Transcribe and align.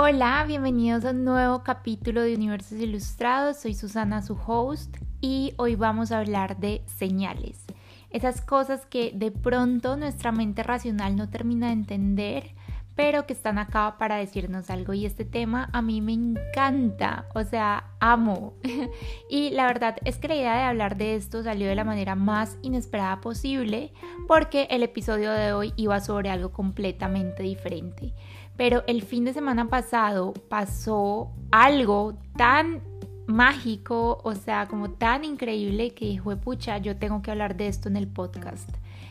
Hola, 0.00 0.44
bienvenidos 0.46 1.04
a 1.04 1.10
un 1.10 1.24
nuevo 1.24 1.64
capítulo 1.64 2.22
de 2.22 2.32
Universos 2.32 2.78
Ilustrados. 2.78 3.56
Soy 3.56 3.74
Susana, 3.74 4.22
su 4.22 4.38
host, 4.46 4.96
y 5.20 5.54
hoy 5.56 5.74
vamos 5.74 6.12
a 6.12 6.20
hablar 6.20 6.56
de 6.58 6.82
señales. 6.86 7.64
Esas 8.10 8.40
cosas 8.40 8.86
que 8.86 9.10
de 9.12 9.32
pronto 9.32 9.96
nuestra 9.96 10.30
mente 10.30 10.62
racional 10.62 11.16
no 11.16 11.28
termina 11.28 11.66
de 11.66 11.72
entender, 11.72 12.54
pero 12.94 13.26
que 13.26 13.32
están 13.32 13.58
acá 13.58 13.96
para 13.98 14.14
decirnos 14.14 14.70
algo. 14.70 14.94
Y 14.94 15.04
este 15.04 15.24
tema 15.24 15.68
a 15.72 15.82
mí 15.82 16.00
me 16.00 16.12
encanta, 16.12 17.26
o 17.34 17.42
sea, 17.42 17.90
amo. 17.98 18.54
y 19.28 19.50
la 19.50 19.66
verdad 19.66 19.96
es 20.04 20.18
que 20.18 20.28
la 20.28 20.36
idea 20.36 20.56
de 20.58 20.62
hablar 20.62 20.96
de 20.96 21.16
esto 21.16 21.42
salió 21.42 21.66
de 21.66 21.74
la 21.74 21.82
manera 21.82 22.14
más 22.14 22.56
inesperada 22.62 23.20
posible, 23.20 23.92
porque 24.28 24.68
el 24.70 24.84
episodio 24.84 25.32
de 25.32 25.52
hoy 25.52 25.72
iba 25.74 25.98
sobre 25.98 26.30
algo 26.30 26.52
completamente 26.52 27.42
diferente 27.42 28.14
pero 28.58 28.82
el 28.88 29.02
fin 29.02 29.24
de 29.24 29.32
semana 29.32 29.68
pasado 29.68 30.34
pasó 30.50 31.30
algo 31.52 32.18
tan 32.36 32.82
mágico, 33.28 34.20
o 34.24 34.34
sea, 34.34 34.66
como 34.66 34.90
tan 34.90 35.24
increíble 35.24 35.94
que 35.94 36.06
dijo, 36.06 36.36
pucha, 36.38 36.78
yo 36.78 36.96
tengo 36.96 37.22
que 37.22 37.30
hablar 37.30 37.56
de 37.56 37.68
esto 37.68 37.88
en 37.88 37.96
el 37.96 38.08
podcast. 38.08 38.68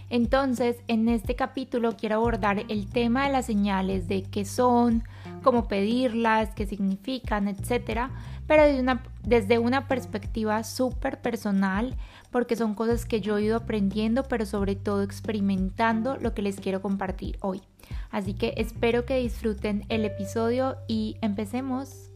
Entonces, 0.09 0.77
en 0.87 1.09
este 1.09 1.35
capítulo 1.35 1.97
quiero 1.97 2.15
abordar 2.15 2.63
el 2.69 2.89
tema 2.89 3.25
de 3.25 3.33
las 3.33 3.45
señales, 3.45 4.07
de 4.07 4.23
qué 4.23 4.45
son, 4.45 5.03
cómo 5.43 5.67
pedirlas, 5.67 6.49
qué 6.55 6.65
significan, 6.65 7.47
etcétera, 7.47 8.11
pero 8.47 8.63
desde 8.63 8.79
una, 8.81 9.03
desde 9.23 9.59
una 9.59 9.87
perspectiva 9.87 10.63
súper 10.63 11.21
personal, 11.21 11.95
porque 12.31 12.55
son 12.55 12.73
cosas 12.73 13.05
que 13.05 13.19
yo 13.19 13.37
he 13.37 13.43
ido 13.43 13.57
aprendiendo, 13.57 14.23
pero 14.23 14.45
sobre 14.45 14.75
todo 14.75 15.03
experimentando 15.03 16.17
lo 16.17 16.33
que 16.33 16.41
les 16.41 16.59
quiero 16.59 16.81
compartir 16.81 17.37
hoy. 17.41 17.61
Así 18.09 18.33
que 18.33 18.53
espero 18.57 19.05
que 19.05 19.17
disfruten 19.17 19.85
el 19.89 20.05
episodio 20.05 20.77
y 20.87 21.17
empecemos. 21.21 22.06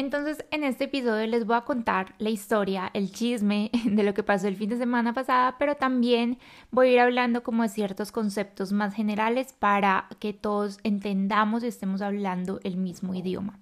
Entonces, 0.00 0.46
en 0.50 0.64
este 0.64 0.84
episodio 0.84 1.26
les 1.26 1.44
voy 1.44 1.56
a 1.56 1.66
contar 1.66 2.14
la 2.16 2.30
historia, 2.30 2.90
el 2.94 3.12
chisme 3.12 3.70
de 3.84 4.02
lo 4.02 4.14
que 4.14 4.22
pasó 4.22 4.48
el 4.48 4.56
fin 4.56 4.70
de 4.70 4.78
semana 4.78 5.12
pasada, 5.12 5.56
pero 5.58 5.74
también 5.74 6.38
voy 6.70 6.88
a 6.88 6.92
ir 6.92 7.00
hablando 7.00 7.42
como 7.42 7.64
de 7.64 7.68
ciertos 7.68 8.10
conceptos 8.10 8.72
más 8.72 8.94
generales 8.94 9.52
para 9.52 10.08
que 10.18 10.32
todos 10.32 10.78
entendamos 10.84 11.62
y 11.62 11.66
estemos 11.66 12.00
hablando 12.00 12.60
el 12.64 12.78
mismo 12.78 13.14
idioma. 13.14 13.58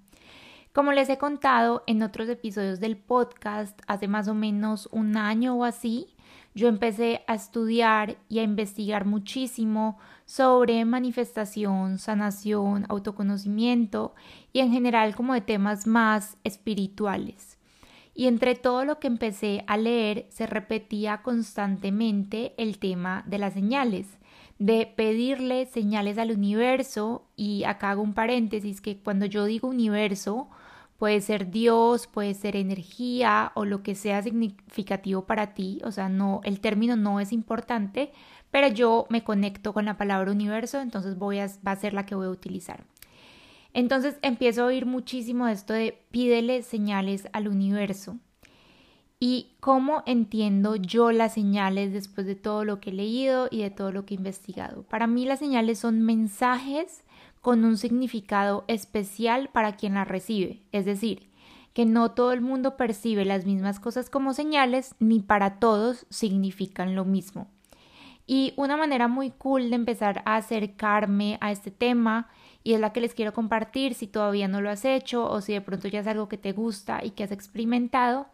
Como 0.73 0.93
les 0.93 1.09
he 1.09 1.19
contado 1.19 1.83
en 1.89 2.05
otros 2.05 2.29
episodios 2.29 2.79
del 2.79 2.97
podcast, 2.97 3.77
hace 3.89 4.07
más 4.07 4.29
o 4.29 4.35
menos 4.35 4.89
un 4.93 5.17
año 5.17 5.57
o 5.57 5.65
así, 5.65 6.07
yo 6.59 6.67
empecé 6.67 7.23
a 7.29 7.35
estudiar 7.37 8.19
y 8.29 8.41
a 8.41 8.43
investigar 8.43 9.05
muchísimo 9.05 9.97
sobre 10.27 10.85
manifestación, 10.85 11.99
sanación, 11.99 12.85
autoconocimiento 12.89 14.15
y 14.53 14.59
en 14.59 14.73
general 14.73 15.15
como 15.15 15.35
de 15.35 15.41
temas 15.41 15.87
más 15.87 16.37
espirituales. 16.43 17.59
Y 18.13 18.27
entre 18.27 18.57
todo 18.57 18.85
lo 18.85 18.99
que 18.99 19.07
empecé 19.07 19.63
a 19.69 19.77
leer 19.77 20.27
se 20.31 20.49
repetía 20.49 21.23
constantemente 21.23 22.55
el 22.59 22.81
tema 22.81 23.23
de 23.29 23.39
las 23.39 23.55
señales, 23.55 24.19
de 24.59 24.93
pedirle 24.97 25.67
señales 25.67 26.19
al 26.19 26.33
universo 26.33 27.25
y 27.37 27.63
acá 27.63 27.91
hago 27.91 28.03
un 28.03 28.15
paréntesis 28.15 28.81
que 28.81 28.99
cuando 28.99 29.27
yo 29.27 29.45
digo 29.45 29.69
universo 29.69 30.49
Puede 30.99 31.21
ser 31.21 31.51
Dios, 31.51 32.09
puede 32.09 32.35
ser 32.35 32.57
energía 32.57 33.53
o 33.55 33.65
lo 33.65 33.85
que 33.85 33.95
sea 33.95 34.21
significativo 34.21 35.27
para 35.27 35.55
ti. 35.55 35.81
O 35.85 35.93
sea, 35.93 36.09
no, 36.09 36.41
el 36.43 36.59
término 36.59 36.97
no 36.97 37.21
es 37.21 37.33
importante, 37.33 38.11
pero 38.51 38.67
yo 38.67 39.07
me 39.09 39.23
conecto 39.23 39.73
con 39.73 39.85
la 39.85 39.97
palabra 39.97 40.33
universo, 40.33 40.81
entonces 40.81 41.17
voy 41.17 41.39
a, 41.39 41.47
va 41.67 41.73
a 41.73 41.77
ser 41.77 41.95
la 41.95 42.05
que 42.05 42.17
voy 42.17 42.27
a 42.27 42.31
utilizar. 42.31 42.85
Entonces 43.75 44.19
empiezo 44.23 44.63
a 44.63 44.67
oír 44.67 44.87
muchísimo 44.87 45.47
esto 45.47 45.73
de 45.73 46.03
pídele 46.11 46.63
señales 46.63 47.29
al 47.33 47.47
universo. 47.47 48.17
¿Y 49.21 49.53
cómo 49.61 50.03
entiendo 50.07 50.75
yo 50.75 51.13
las 51.13 51.35
señales 51.35 51.93
después 51.93 52.27
de 52.27 52.35
todo 52.35 52.65
lo 52.65 52.81
que 52.81 52.91
he 52.91 52.93
leído 52.93 53.49
y 53.51 53.63
de 53.63 53.71
todo 53.71 53.93
lo 53.93 54.05
que 54.05 54.15
he 54.15 54.17
investigado? 54.17 54.83
Para 54.85 55.07
mí 55.07 55.27
las 55.27 55.39
señales 55.39 55.79
son 55.79 56.03
mensajes 56.03 57.05
con 57.41 57.65
un 57.65 57.77
significado 57.79 58.65
especial 58.69 59.49
para 59.49 59.77
quien 59.77 59.95
la 59.95 60.05
recibe, 60.05 60.63
es 60.73 60.85
decir, 60.85 61.29
que 61.73 61.87
no 61.87 62.11
todo 62.11 62.33
el 62.33 62.41
mundo 62.41 62.77
percibe 62.77 63.25
las 63.25 63.47
mismas 63.47 63.79
cosas 63.79 64.11
como 64.11 64.35
señales, 64.35 64.95
ni 64.99 65.21
para 65.21 65.59
todos 65.61 66.07
significan 66.11 66.95
lo 66.95 67.05
mismo. 67.05 67.49
Y 68.27 68.53
una 68.57 68.77
manera 68.77 69.09
muy 69.09 69.31
cool 69.31 69.71
de 69.71 69.77
empezar 69.77 70.23
a 70.27 70.37
acercarme 70.37 71.39
a 71.41 71.53
este 71.53 71.71
tema, 71.71 72.29
y 72.65 72.75
es 72.75 72.81
la 72.81 72.93
que 72.93 73.01
les 73.01 73.15
quiero 73.15 73.33
compartir 73.33 73.95
si 73.95 74.07
todavía 74.07 74.49
no 74.49 74.61
lo 74.61 74.71
has 74.71 74.85
hecho 74.85 75.31
o 75.31 75.41
si 75.41 75.53
de 75.53 75.61
pronto 75.61 75.89
ya 75.89 76.01
es 76.01 76.07
algo 76.07 76.29
que 76.29 76.37
te 76.37 76.53
gusta 76.53 77.01
y 77.03 77.13
que 77.13 77.25
has 77.25 77.33
experimentado, 77.33 78.27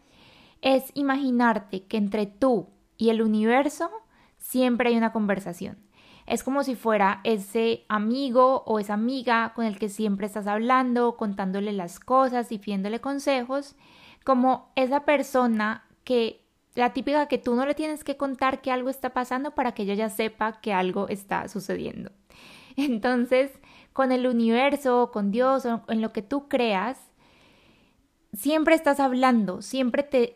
es 0.63 0.91
imaginarte 0.95 1.85
que 1.85 1.99
entre 1.99 2.27
tú 2.27 2.71
y 2.97 3.11
el 3.11 3.21
universo 3.21 3.91
siempre 4.39 4.89
hay 4.89 4.97
una 4.97 5.13
conversación. 5.13 5.84
Es 6.27 6.43
como 6.43 6.65
si 6.65 6.75
fuera 6.75 7.21
ese 7.25 7.85
amigo 7.89 8.63
o 8.67 8.79
esa 8.79 8.95
amiga 8.95 9.53
con 9.55 9.65
el 9.67 9.79
que 9.79 9.89
siempre 9.89 10.27
estás 10.27 10.47
hablando, 10.47 11.17
contándole 11.17 11.73
las 11.73 12.01
cosas 12.01 12.51
y 12.51 12.59
pidiéndole 12.59 13.01
consejos, 13.01 13.77
como 14.25 14.73
esa 14.75 15.05
persona 15.05 15.85
que 16.05 16.45
la 16.75 16.93
típica 16.93 17.27
que 17.27 17.39
tú 17.39 17.55
no 17.55 17.67
le 17.67 17.75
tienes 17.75 18.05
que 18.05 18.17
contar 18.17 18.61
que 18.61 18.73
algo 18.73 18.91
está 18.91 19.11
pasando 19.11 19.55
para 19.55 19.73
que 19.73 19.83
ella 19.83 19.95
ya 19.95 20.09
sepa 20.09 20.61
que 20.61 20.73
algo 20.73 21.09
está 21.09 21.49
sucediendo. 21.49 22.11
Entonces, 22.77 23.53
con 23.93 24.11
el 24.11 24.27
universo, 24.27 25.11
con 25.13 25.31
Dios 25.31 25.65
en 25.89 26.01
lo 26.01 26.13
que 26.13 26.23
tú 26.23 26.49
creas, 26.49 26.99
siempre 28.33 28.75
estás 28.75 28.99
hablando, 28.99 29.63
siempre 29.63 30.03
te, 30.03 30.35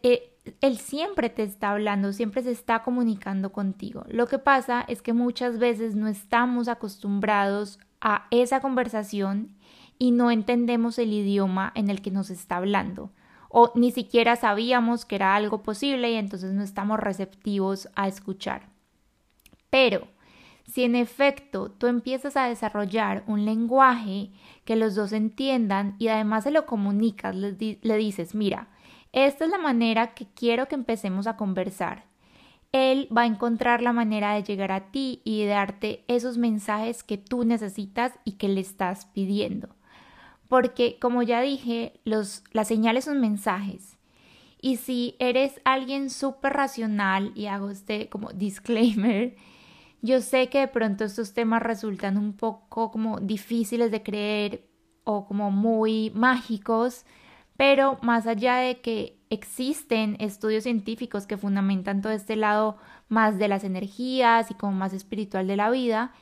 él 0.61 0.79
siempre 0.79 1.31
te 1.31 1.43
está 1.43 1.71
hablando, 1.71 2.13
siempre 2.13 2.43
se 2.43 2.51
está 2.51 2.83
comunicando 2.83 3.53
contigo. 3.53 4.05
Lo 4.09 4.27
que 4.27 4.39
pasa 4.39 4.85
es 4.89 5.03
que 5.03 5.13
muchas 5.13 5.59
veces 5.59 5.95
no 5.95 6.09
estamos 6.09 6.69
acostumbrados 6.69 7.79
a 8.01 8.27
esa 8.31 8.61
conversación 8.61 9.57
y 9.99 10.13
no 10.13 10.31
entendemos 10.31 10.99
el 10.99 11.13
idioma 11.13 11.73
en 11.75 11.91
el 11.91 12.03
que 12.03 12.11
nos 12.11 12.31
está 12.31 12.57
hablando 12.57 13.11
o 13.49 13.73
ni 13.75 13.91
siquiera 13.91 14.37
sabíamos 14.37 15.05
que 15.05 15.17
era 15.17 15.35
algo 15.35 15.63
posible 15.63 16.11
y 16.11 16.15
entonces 16.15 16.53
no 16.53 16.63
estamos 16.63 17.01
receptivos 17.01 17.89
a 17.95 18.09
escuchar. 18.09 18.69
Pero 19.71 20.07
si 20.67 20.85
en 20.85 20.95
efecto 20.95 21.71
tú 21.71 21.87
empiezas 21.87 22.37
a 22.37 22.47
desarrollar 22.47 23.25
un 23.27 23.45
lenguaje 23.45 24.31
que 24.65 24.77
los 24.77 24.95
dos 24.95 25.13
entiendan 25.13 25.97
y 25.99 26.09
además 26.09 26.45
se 26.45 26.51
lo 26.51 26.67
comunicas, 26.67 27.35
le, 27.35 27.79
le 27.81 27.97
dices, 27.97 28.35
mira, 28.35 28.69
esta 29.27 29.45
es 29.45 29.51
la 29.51 29.59
manera 29.59 30.15
que 30.15 30.27
quiero 30.27 30.69
que 30.69 30.75
empecemos 30.75 31.27
a 31.27 31.37
conversar. 31.37 32.05
Él 32.73 33.09
va 33.17 33.23
a 33.23 33.27
encontrar 33.27 33.81
la 33.81 33.93
manera 33.93 34.35
de 34.35 34.43
llegar 34.43 34.73
a 34.73 34.91
ti 34.91 35.23
y 35.25 35.43
de 35.43 35.49
darte 35.49 36.05
esos 36.09 36.37
mensajes 36.37 37.03
que 37.03 37.17
tú 37.17 37.45
necesitas 37.45 38.13
y 38.25 38.33
que 38.33 38.49
le 38.49 38.61
estás 38.61 39.07
pidiendo. 39.07 39.69
Porque, 40.49 40.99
como 41.01 41.23
ya 41.23 41.41
dije, 41.41 42.01
los, 42.05 42.45
las 42.53 42.69
señales 42.69 43.05
son 43.05 43.21
mensajes. 43.21 43.99
Y 44.61 44.77
si 44.77 45.15
eres 45.19 45.61
alguien 45.65 46.11
súper 46.11 46.53
racional, 46.55 47.33
y 47.35 47.47
hago 47.47 47.71
este 47.71 48.09
como 48.09 48.33
disclaimer, 48.33 49.37
yo 50.03 50.21
sé 50.21 50.49
que 50.49 50.61
de 50.61 50.69
pronto 50.69 51.05
estos 51.05 51.33
temas 51.33 51.63
resultan 51.63 52.17
un 52.17 52.33
poco 52.33 52.91
como 52.91 53.19
difíciles 53.21 53.91
de 53.91 54.03
creer 54.03 54.69
o 55.05 55.27
como 55.27 55.51
muy 55.51 56.11
mágicos, 56.15 57.05
pero 57.59 57.99
más 58.03 58.29
allá 58.29 58.59
de 58.59 58.81
que 58.81 59.19
existen 59.31 60.17
estudios 60.21 60.63
científicos 60.63 61.27
que 61.27 61.37
fundamentan 61.37 62.03
todo 62.03 62.13
este 62.13 62.37
lado 62.37 62.77
más 63.09 63.37
de 63.37 63.49
las 63.49 63.65
energías 63.65 64.53
y 64.53 64.55
como 64.55 64.75
más 64.75 64.93
espiritual 64.93 65.49
de 65.49 65.57
la 65.57 65.69
vida, 65.69 66.13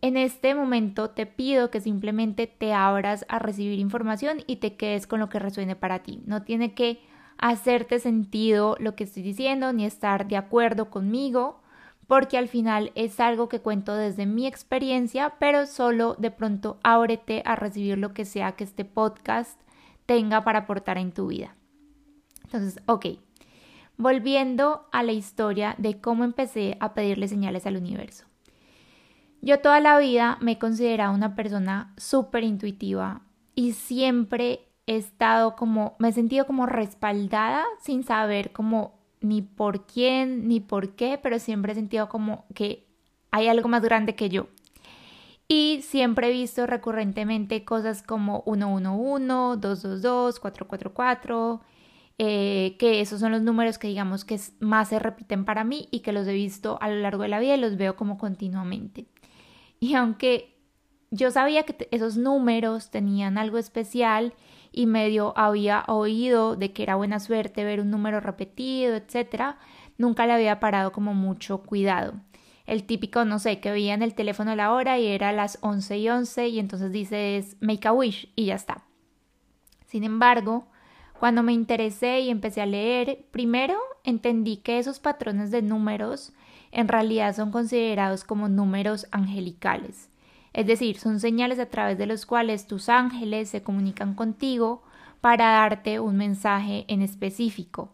en 0.00 0.16
este 0.16 0.54
momento 0.54 1.10
te 1.10 1.26
pido 1.26 1.70
que 1.70 1.82
simplemente 1.82 2.46
te 2.46 2.72
abras 2.72 3.26
a 3.28 3.38
recibir 3.38 3.78
información 3.78 4.38
y 4.46 4.56
te 4.56 4.76
quedes 4.76 5.06
con 5.06 5.20
lo 5.20 5.28
que 5.28 5.38
resuene 5.38 5.76
para 5.76 5.98
ti. 5.98 6.22
No 6.24 6.44
tiene 6.44 6.72
que 6.72 7.02
hacerte 7.36 7.98
sentido 7.98 8.76
lo 8.80 8.96
que 8.96 9.04
estoy 9.04 9.22
diciendo 9.22 9.74
ni 9.74 9.84
estar 9.84 10.28
de 10.28 10.38
acuerdo 10.38 10.88
conmigo, 10.88 11.60
porque 12.06 12.38
al 12.38 12.48
final 12.48 12.90
es 12.94 13.20
algo 13.20 13.50
que 13.50 13.60
cuento 13.60 13.94
desde 13.94 14.24
mi 14.24 14.46
experiencia, 14.46 15.34
pero 15.38 15.66
solo 15.66 16.14
de 16.18 16.30
pronto 16.30 16.78
ábrete 16.82 17.42
a 17.44 17.54
recibir 17.54 17.98
lo 17.98 18.14
que 18.14 18.24
sea 18.24 18.52
que 18.52 18.64
este 18.64 18.86
podcast 18.86 19.60
tenga 20.10 20.42
para 20.42 20.58
aportar 20.58 20.98
en 20.98 21.12
tu 21.12 21.28
vida. 21.28 21.54
Entonces, 22.42 22.82
ok, 22.86 23.06
volviendo 23.96 24.88
a 24.90 25.04
la 25.04 25.12
historia 25.12 25.76
de 25.78 26.00
cómo 26.00 26.24
empecé 26.24 26.76
a 26.80 26.94
pedirle 26.94 27.28
señales 27.28 27.64
al 27.64 27.76
universo. 27.76 28.24
Yo 29.40 29.60
toda 29.60 29.78
la 29.78 29.96
vida 30.00 30.36
me 30.40 30.52
he 30.52 30.58
considerado 30.58 31.14
una 31.14 31.36
persona 31.36 31.94
súper 31.96 32.42
intuitiva 32.42 33.22
y 33.54 33.74
siempre 33.74 34.66
he 34.88 34.96
estado 34.96 35.54
como, 35.54 35.94
me 36.00 36.08
he 36.08 36.12
sentido 36.12 36.44
como 36.44 36.66
respaldada 36.66 37.62
sin 37.80 38.02
saber 38.02 38.50
como 38.50 38.98
ni 39.20 39.42
por 39.42 39.86
quién 39.86 40.48
ni 40.48 40.58
por 40.58 40.96
qué, 40.96 41.20
pero 41.22 41.38
siempre 41.38 41.70
he 41.70 41.76
sentido 41.76 42.08
como 42.08 42.46
que 42.52 42.88
hay 43.30 43.46
algo 43.46 43.68
más 43.68 43.82
grande 43.82 44.16
que 44.16 44.28
yo. 44.28 44.48
Y 45.52 45.82
siempre 45.82 46.28
he 46.28 46.30
visto 46.30 46.64
recurrentemente 46.64 47.64
cosas 47.64 48.04
como 48.04 48.44
111, 48.44 49.58
222, 49.58 50.38
444, 50.38 51.60
eh, 52.18 52.76
que 52.78 53.00
esos 53.00 53.18
son 53.18 53.32
los 53.32 53.42
números 53.42 53.76
que 53.76 53.88
digamos 53.88 54.24
que 54.24 54.38
más 54.60 54.90
se 54.90 55.00
repiten 55.00 55.44
para 55.44 55.64
mí 55.64 55.88
y 55.90 56.00
que 56.00 56.12
los 56.12 56.28
he 56.28 56.34
visto 56.34 56.78
a 56.80 56.88
lo 56.88 56.94
largo 57.00 57.24
de 57.24 57.30
la 57.30 57.40
vida 57.40 57.56
y 57.56 57.60
los 57.60 57.76
veo 57.76 57.96
como 57.96 58.16
continuamente. 58.16 59.06
Y 59.80 59.94
aunque 59.94 60.56
yo 61.10 61.32
sabía 61.32 61.64
que 61.64 61.88
esos 61.90 62.16
números 62.16 62.92
tenían 62.92 63.36
algo 63.36 63.58
especial 63.58 64.34
y 64.70 64.86
medio 64.86 65.36
había 65.36 65.82
oído 65.88 66.54
de 66.54 66.72
que 66.72 66.84
era 66.84 66.94
buena 66.94 67.18
suerte 67.18 67.64
ver 67.64 67.80
un 67.80 67.90
número 67.90 68.20
repetido, 68.20 68.94
etcétera, 68.94 69.58
nunca 69.98 70.26
le 70.26 70.32
había 70.32 70.60
parado 70.60 70.92
como 70.92 71.12
mucho 71.12 71.62
cuidado 71.62 72.14
el 72.70 72.84
típico, 72.84 73.24
no 73.24 73.40
sé, 73.40 73.58
que 73.58 73.72
veía 73.72 73.94
en 73.94 74.02
el 74.02 74.14
teléfono 74.14 74.54
la 74.54 74.72
hora 74.72 74.96
y 74.96 75.08
era 75.08 75.32
las 75.32 75.58
11 75.60 75.98
y 75.98 76.08
11 76.08 76.48
y 76.48 76.60
entonces 76.60 76.92
dices 76.92 77.56
make 77.60 77.88
a 77.88 77.92
wish 77.92 78.32
y 78.36 78.44
ya 78.44 78.54
está. 78.54 78.84
Sin 79.86 80.04
embargo, 80.04 80.68
cuando 81.18 81.42
me 81.42 81.52
interesé 81.52 82.20
y 82.20 82.30
empecé 82.30 82.60
a 82.60 82.66
leer, 82.66 83.26
primero 83.32 83.76
entendí 84.04 84.58
que 84.58 84.78
esos 84.78 85.00
patrones 85.00 85.50
de 85.50 85.62
números 85.62 86.32
en 86.70 86.86
realidad 86.86 87.34
son 87.34 87.50
considerados 87.50 88.22
como 88.22 88.48
números 88.48 89.08
angelicales. 89.10 90.08
Es 90.52 90.68
decir, 90.68 90.96
son 90.96 91.18
señales 91.18 91.58
a 91.58 91.66
través 91.66 91.98
de 91.98 92.06
los 92.06 92.24
cuales 92.24 92.68
tus 92.68 92.88
ángeles 92.88 93.48
se 93.48 93.64
comunican 93.64 94.14
contigo 94.14 94.84
para 95.20 95.50
darte 95.50 95.98
un 95.98 96.16
mensaje 96.16 96.84
en 96.86 97.02
específico. 97.02 97.90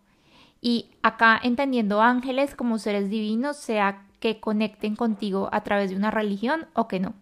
Y 0.60 0.90
acá 1.02 1.40
entendiendo 1.42 2.02
ángeles 2.02 2.54
como 2.54 2.78
seres 2.78 3.08
divinos, 3.08 3.56
sea 3.56 4.05
que 4.26 4.40
conecten 4.40 4.96
contigo 4.96 5.48
a 5.52 5.62
través 5.62 5.90
de 5.90 5.96
una 5.96 6.10
religión 6.10 6.66
o 6.74 6.88
que 6.88 6.98
no. 6.98 7.14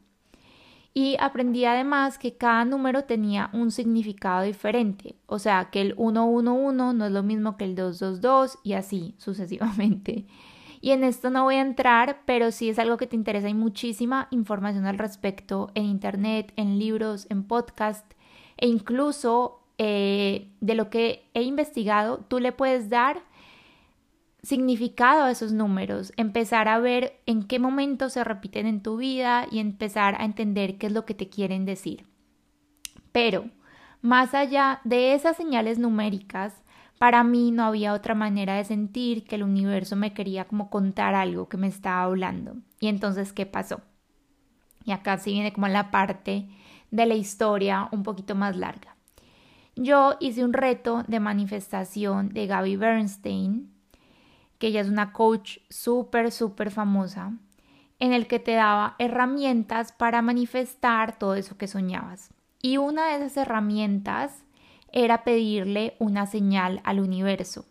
Y 0.95 1.17
aprendí 1.21 1.65
además 1.65 2.19
que 2.19 2.37
cada 2.37 2.65
número 2.65 3.05
tenía 3.05 3.51
un 3.53 3.73
significado 3.73 4.43
diferente, 4.43 5.17
o 5.27 5.39
sea, 5.39 5.71
que 5.71 5.81
el 5.81 5.95
111 5.97 6.95
no 6.95 7.05
es 7.05 7.13
lo 7.13 7.23
mismo 7.23 7.57
que 7.57 7.65
el 7.65 7.75
222 7.75 8.59
y 8.63 8.73
así 8.73 9.15
sucesivamente. 9.19 10.25
Y 10.81 10.93
en 10.93 11.03
esto 11.03 11.31
no 11.31 11.45
voy 11.45 11.57
a 11.57 11.63
entrar, 11.63 12.23
pero 12.27 12.53
si 12.53 12.69
es 12.69 12.79
algo 12.79 12.97
que 12.97 13.07
te 13.07 13.17
interesa, 13.17 13.49
hay 13.49 13.55
muchísima 13.55 14.29
información 14.31 14.87
al 14.87 14.99
respecto 14.99 15.71
en 15.75 15.85
internet, 15.85 16.53
en 16.57 16.79
libros, 16.79 17.27
en 17.29 17.45
podcast 17.45 18.11
e 18.57 18.69
incluso 18.69 19.61
eh, 19.79 20.49
de 20.61 20.75
lo 20.75 20.89
que 20.89 21.29
he 21.35 21.43
investigado, 21.43 22.25
tú 22.29 22.39
le 22.39 22.53
puedes 22.53 22.89
dar 22.89 23.25
significado 24.45 25.25
a 25.25 25.31
esos 25.31 25.53
números, 25.53 26.13
empezar 26.17 26.69
a 26.69 26.79
ver 26.79 27.21
en 27.25 27.45
qué 27.45 27.59
momento 27.59 28.11
se 28.11 28.23
repiten 28.23 28.67
en 28.67 28.83
tu 28.83 28.99
vida 28.99 29.47
y 29.51 29.59
empezar 29.59 30.21
a 30.21 30.25
entender 30.25 30.77
qué 30.77 30.89
es 30.89 30.93
lo 30.93 31.07
que 31.07 31.15
te 31.15 31.31
quieren 31.31 31.65
decir. 31.65 32.07
Pero, 33.11 33.51
más 34.03 34.35
allá 34.35 34.81
de 34.85 35.15
esas 35.15 35.37
señales 35.37 35.79
numéricas, 35.79 36.63
para 36.99 37.25
mí 37.25 37.53
no 37.53 37.65
había 37.65 37.95
otra 37.95 38.15
manera 38.15 38.57
de 38.57 38.65
sentir 38.65 39.25
que 39.25 39.37
el 39.37 39.43
universo 39.43 39.97
me 39.97 40.13
quería 40.13 40.45
como 40.45 40.69
contar 40.69 41.15
algo 41.15 41.49
que 41.49 41.57
me 41.57 41.67
estaba 41.67 42.03
hablando. 42.03 42.57
Y 42.81 42.89
entonces, 42.89 43.33
¿qué 43.33 43.47
pasó? 43.47 43.81
Y 44.85 44.93
acá 44.93 45.17
sí 45.17 45.33
viene 45.33 45.55
como 45.55 45.69
la 45.69 45.91
parte 45.91 46.49
de 46.91 47.07
la 47.07 47.15
historia 47.15 47.89
un 47.93 48.03
poquito 48.03 48.35
más 48.35 48.57
larga. 48.57 48.95
Yo 49.75 50.17
hice 50.21 50.45
un 50.45 50.53
reto 50.53 51.03
de 51.09 51.19
manifestación 51.19 52.29
de 52.29 52.47
Gaby 52.47 52.77
Bernstein, 52.77 53.74
que 54.65 54.69
ella 54.69 54.81
es 54.81 54.89
una 54.89 55.13
coach 55.13 55.59
súper, 55.69 56.33
súper 56.33 56.71
famosa, 56.71 57.35
en 57.99 58.15
el 58.15 58.27
que 58.27 58.39
te 58.39 58.53
daba 58.53 58.97
herramientas 58.99 59.93
para 59.93 60.23
manifestar 60.23 61.19
todo 61.19 61.35
eso 61.35 61.59
que 61.59 61.67
soñabas. 61.67 62.33
Y 62.63 62.79
una 62.79 63.09
de 63.09 63.17
esas 63.17 63.37
herramientas 63.37 64.43
era 64.91 65.23
pedirle 65.23 65.97
una 65.99 66.25
señal 66.25 66.81
al 66.85 67.01
universo. 67.01 67.67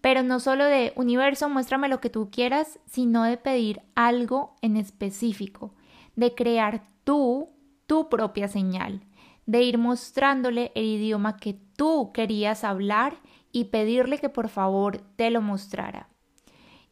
Pero 0.00 0.22
no 0.22 0.40
solo 0.40 0.64
de 0.64 0.94
universo, 0.96 1.50
muéstrame 1.50 1.90
lo 1.90 2.00
que 2.00 2.08
tú 2.08 2.30
quieras, 2.30 2.78
sino 2.86 3.24
de 3.24 3.36
pedir 3.36 3.82
algo 3.94 4.56
en 4.62 4.78
específico, 4.78 5.74
de 6.16 6.34
crear 6.34 6.82
tú 7.04 7.50
tu 7.86 8.08
propia 8.08 8.48
señal, 8.48 9.02
de 9.44 9.64
ir 9.64 9.76
mostrándole 9.76 10.72
el 10.74 10.86
idioma 10.86 11.36
que 11.36 11.58
tú 11.76 12.10
querías 12.14 12.64
hablar 12.64 13.18
y 13.52 13.64
pedirle 13.64 14.16
que 14.16 14.30
por 14.30 14.48
favor 14.48 15.02
te 15.16 15.30
lo 15.30 15.42
mostrara. 15.42 16.08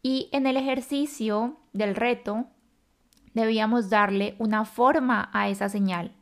Y 0.03 0.29
en 0.33 0.47
el 0.47 0.57
ejercicio 0.57 1.57
del 1.73 1.95
reto 1.95 2.47
debíamos 3.35 3.91
darle 3.91 4.35
una 4.39 4.65
forma 4.65 5.29
a 5.33 5.49
esa 5.49 5.69
señal. 5.69 6.13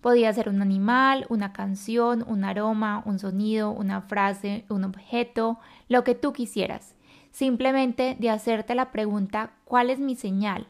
Podía 0.00 0.32
ser 0.32 0.48
un 0.48 0.62
animal, 0.62 1.26
una 1.30 1.52
canción, 1.52 2.24
un 2.28 2.44
aroma, 2.44 3.02
un 3.06 3.18
sonido, 3.18 3.70
una 3.70 4.02
frase, 4.02 4.64
un 4.68 4.84
objeto, 4.84 5.58
lo 5.88 6.04
que 6.04 6.14
tú 6.14 6.32
quisieras. 6.32 6.94
Simplemente 7.32 8.16
de 8.20 8.30
hacerte 8.30 8.74
la 8.74 8.92
pregunta 8.92 9.52
¿cuál 9.64 9.90
es 9.90 9.98
mi 9.98 10.14
señal? 10.14 10.68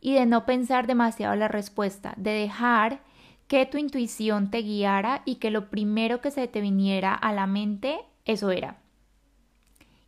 Y 0.00 0.14
de 0.14 0.26
no 0.26 0.46
pensar 0.46 0.86
demasiado 0.86 1.34
la 1.34 1.48
respuesta, 1.48 2.14
de 2.16 2.30
dejar 2.30 3.00
que 3.48 3.66
tu 3.66 3.78
intuición 3.78 4.50
te 4.50 4.58
guiara 4.58 5.22
y 5.24 5.36
que 5.36 5.50
lo 5.50 5.70
primero 5.70 6.20
que 6.20 6.30
se 6.30 6.46
te 6.46 6.60
viniera 6.60 7.14
a 7.14 7.32
la 7.32 7.46
mente, 7.46 7.98
eso 8.24 8.50
era. 8.50 8.78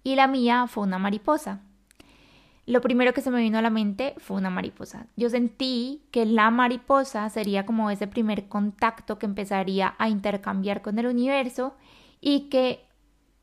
Y 0.04 0.14
la 0.14 0.28
mía 0.28 0.66
fue 0.68 0.84
una 0.84 0.98
mariposa 0.98 1.62
lo 2.68 2.82
primero 2.82 3.14
que 3.14 3.22
se 3.22 3.30
me 3.30 3.40
vino 3.40 3.56
a 3.56 3.62
la 3.62 3.70
mente 3.70 4.14
fue 4.18 4.36
una 4.36 4.50
mariposa. 4.50 5.06
Yo 5.16 5.30
sentí 5.30 6.02
que 6.10 6.26
la 6.26 6.50
mariposa 6.50 7.26
sería 7.30 7.64
como 7.64 7.90
ese 7.90 8.06
primer 8.06 8.46
contacto 8.46 9.18
que 9.18 9.24
empezaría 9.24 9.94
a 9.96 10.10
intercambiar 10.10 10.82
con 10.82 10.98
el 10.98 11.06
universo 11.06 11.74
y 12.20 12.50
que 12.50 12.84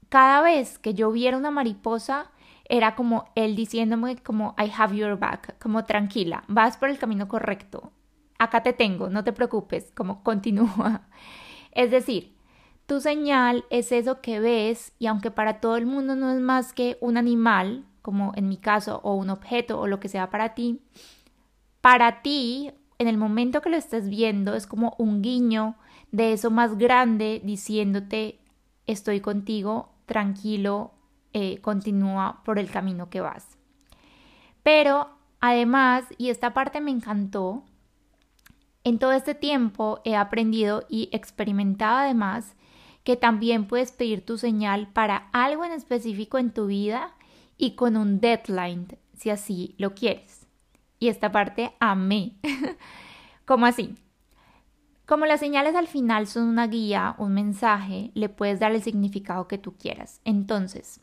cada 0.10 0.42
vez 0.42 0.78
que 0.78 0.94
yo 0.94 1.12
viera 1.12 1.38
una 1.38 1.50
mariposa 1.50 2.30
era 2.70 2.94
como 2.94 3.26
él 3.34 3.56
diciéndome 3.56 4.18
como 4.18 4.54
I 4.60 4.72
have 4.78 4.96
your 4.96 5.18
back, 5.18 5.58
como 5.60 5.86
tranquila, 5.86 6.44
vas 6.48 6.78
por 6.78 6.90
el 6.90 7.00
camino 7.00 7.28
correcto, 7.28 7.92
acá 8.38 8.62
te 8.62 8.74
tengo, 8.74 9.10
no 9.10 9.24
te 9.24 9.34
preocupes, 9.34 9.92
como 9.96 10.24
continúa. 10.24 11.08
Es 11.72 11.90
decir, 11.90 12.38
tu 12.86 13.02
señal 13.02 13.66
es 13.72 13.92
eso 13.92 14.22
que 14.22 14.40
ves 14.40 14.94
y 15.00 15.08
aunque 15.08 15.32
para 15.32 15.60
todo 15.60 15.78
el 15.78 15.88
mundo 15.88 16.16
no 16.16 16.32
es 16.32 16.40
más 16.40 16.74
que 16.74 17.00
un 17.02 17.18
animal, 17.18 17.86
como 18.06 18.34
en 18.36 18.48
mi 18.48 18.58
caso, 18.58 19.00
o 19.02 19.16
un 19.16 19.32
objeto 19.32 19.80
o 19.80 19.88
lo 19.88 20.00
que 20.00 20.10
sea 20.10 20.30
para 20.30 20.54
ti, 20.54 20.80
para 21.82 22.22
ti, 22.22 22.72
en 23.00 23.08
el 23.08 23.18
momento 23.18 23.62
que 23.62 23.72
lo 23.72 23.78
estés 23.78 24.10
viendo, 24.10 24.54
es 24.54 24.68
como 24.68 24.94
un 25.00 25.24
guiño 25.24 25.76
de 26.12 26.32
eso 26.32 26.52
más 26.52 26.78
grande 26.78 27.42
diciéndote, 27.44 28.38
estoy 28.86 29.22
contigo, 29.22 29.90
tranquilo, 30.06 30.92
eh, 31.34 31.58
continúa 31.62 32.44
por 32.46 32.60
el 32.60 32.70
camino 32.70 33.10
que 33.10 33.22
vas. 33.22 33.58
Pero 34.62 35.10
además, 35.40 36.06
y 36.20 36.30
esta 36.30 36.54
parte 36.54 36.82
me 36.82 36.92
encantó, 36.92 37.64
en 38.84 39.00
todo 39.00 39.14
este 39.14 39.34
tiempo 39.34 40.00
he 40.06 40.16
aprendido 40.16 40.86
y 40.90 41.10
experimentado 41.12 41.98
además 41.98 42.54
que 43.04 43.18
también 43.18 43.66
puedes 43.66 43.92
pedir 43.92 44.24
tu 44.24 44.38
señal 44.38 44.90
para 44.94 45.28
algo 45.34 45.66
en 45.66 45.72
específico 45.72 46.38
en 46.38 46.54
tu 46.54 46.68
vida 46.68 47.16
y 47.58 47.76
con 47.76 47.98
un 47.98 48.20
deadline 48.20 48.88
si 49.14 49.30
así 49.30 49.76
lo 49.78 49.96
quieres. 49.96 50.48
Y 51.00 51.08
esta 51.08 51.32
parte 51.32 51.74
amé. 51.80 52.36
¿Cómo 53.46 53.66
así? 53.66 53.96
Como 55.06 55.26
las 55.26 55.40
señales 55.40 55.76
al 55.76 55.88
final 55.88 56.26
son 56.26 56.44
una 56.44 56.68
guía, 56.68 57.16
un 57.20 57.34
mensaje, 57.34 58.12
le 58.16 58.28
puedes 58.28 58.60
dar 58.60 58.72
el 58.72 58.82
significado 58.82 59.48
que 59.48 59.60
tú 59.60 59.76
quieras. 59.78 60.20
Entonces, 60.26 61.00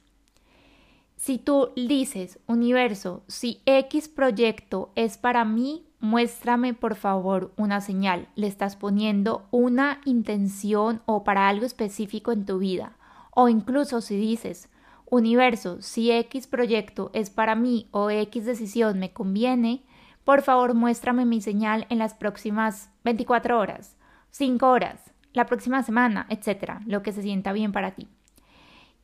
si 1.14 1.38
tú 1.38 1.70
dices, 1.76 2.40
universo, 2.48 3.22
si 3.28 3.62
X 3.64 4.08
proyecto 4.08 4.90
es 4.96 5.18
para 5.18 5.44
mí, 5.44 5.86
muéstrame 6.00 6.74
por 6.74 6.96
favor 6.96 7.52
una 7.56 7.80
señal. 7.80 8.28
Le 8.34 8.48
estás 8.48 8.74
poniendo 8.74 9.46
una 9.52 10.00
intención 10.04 11.00
o 11.06 11.22
para 11.22 11.48
algo 11.48 11.64
específico 11.64 12.32
en 12.32 12.44
tu 12.44 12.58
vida. 12.58 12.96
O 13.30 13.48
incluso 13.48 14.00
si 14.00 14.16
dices, 14.16 14.68
universo, 15.12 15.82
si 15.82 16.10
X 16.10 16.46
proyecto 16.46 17.10
es 17.12 17.28
para 17.28 17.54
mí 17.54 17.86
o 17.90 18.08
X 18.08 18.46
decisión 18.46 18.98
me 18.98 19.12
conviene, 19.12 19.84
por 20.24 20.40
favor 20.40 20.72
muéstrame 20.72 21.26
mi 21.26 21.42
señal 21.42 21.86
en 21.90 21.98
las 21.98 22.14
próximas 22.14 22.90
24 23.04 23.58
horas, 23.58 23.98
5 24.30 24.66
horas, 24.66 25.12
la 25.34 25.44
próxima 25.44 25.82
semana, 25.82 26.26
etcétera, 26.30 26.80
lo 26.86 27.02
que 27.02 27.12
se 27.12 27.20
sienta 27.20 27.52
bien 27.52 27.72
para 27.72 27.90
ti. 27.90 28.08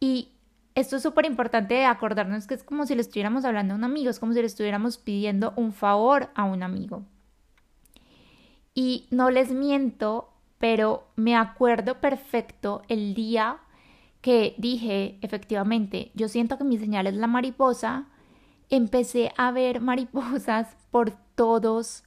Y 0.00 0.30
esto 0.74 0.96
es 0.96 1.02
súper 1.02 1.26
importante 1.26 1.84
acordarnos 1.84 2.46
que 2.46 2.54
es 2.54 2.64
como 2.64 2.86
si 2.86 2.94
le 2.94 3.02
estuviéramos 3.02 3.44
hablando 3.44 3.74
a 3.74 3.76
un 3.76 3.84
amigo, 3.84 4.08
es 4.08 4.18
como 4.18 4.32
si 4.32 4.40
le 4.40 4.46
estuviéramos 4.46 4.96
pidiendo 4.96 5.52
un 5.56 5.74
favor 5.74 6.30
a 6.34 6.44
un 6.44 6.62
amigo. 6.62 7.04
Y 8.72 9.08
no 9.10 9.28
les 9.28 9.50
miento, 9.50 10.32
pero 10.56 11.06
me 11.16 11.36
acuerdo 11.36 12.00
perfecto 12.00 12.80
el 12.88 13.12
día 13.12 13.58
que 14.20 14.54
dije, 14.58 15.18
efectivamente, 15.22 16.10
yo 16.14 16.28
siento 16.28 16.58
que 16.58 16.64
mi 16.64 16.78
señal 16.78 17.06
es 17.06 17.14
la 17.14 17.26
mariposa, 17.26 18.08
empecé 18.70 19.32
a 19.36 19.50
ver 19.50 19.80
mariposas 19.82 20.76
por 20.90 21.12
todos, 21.34 22.04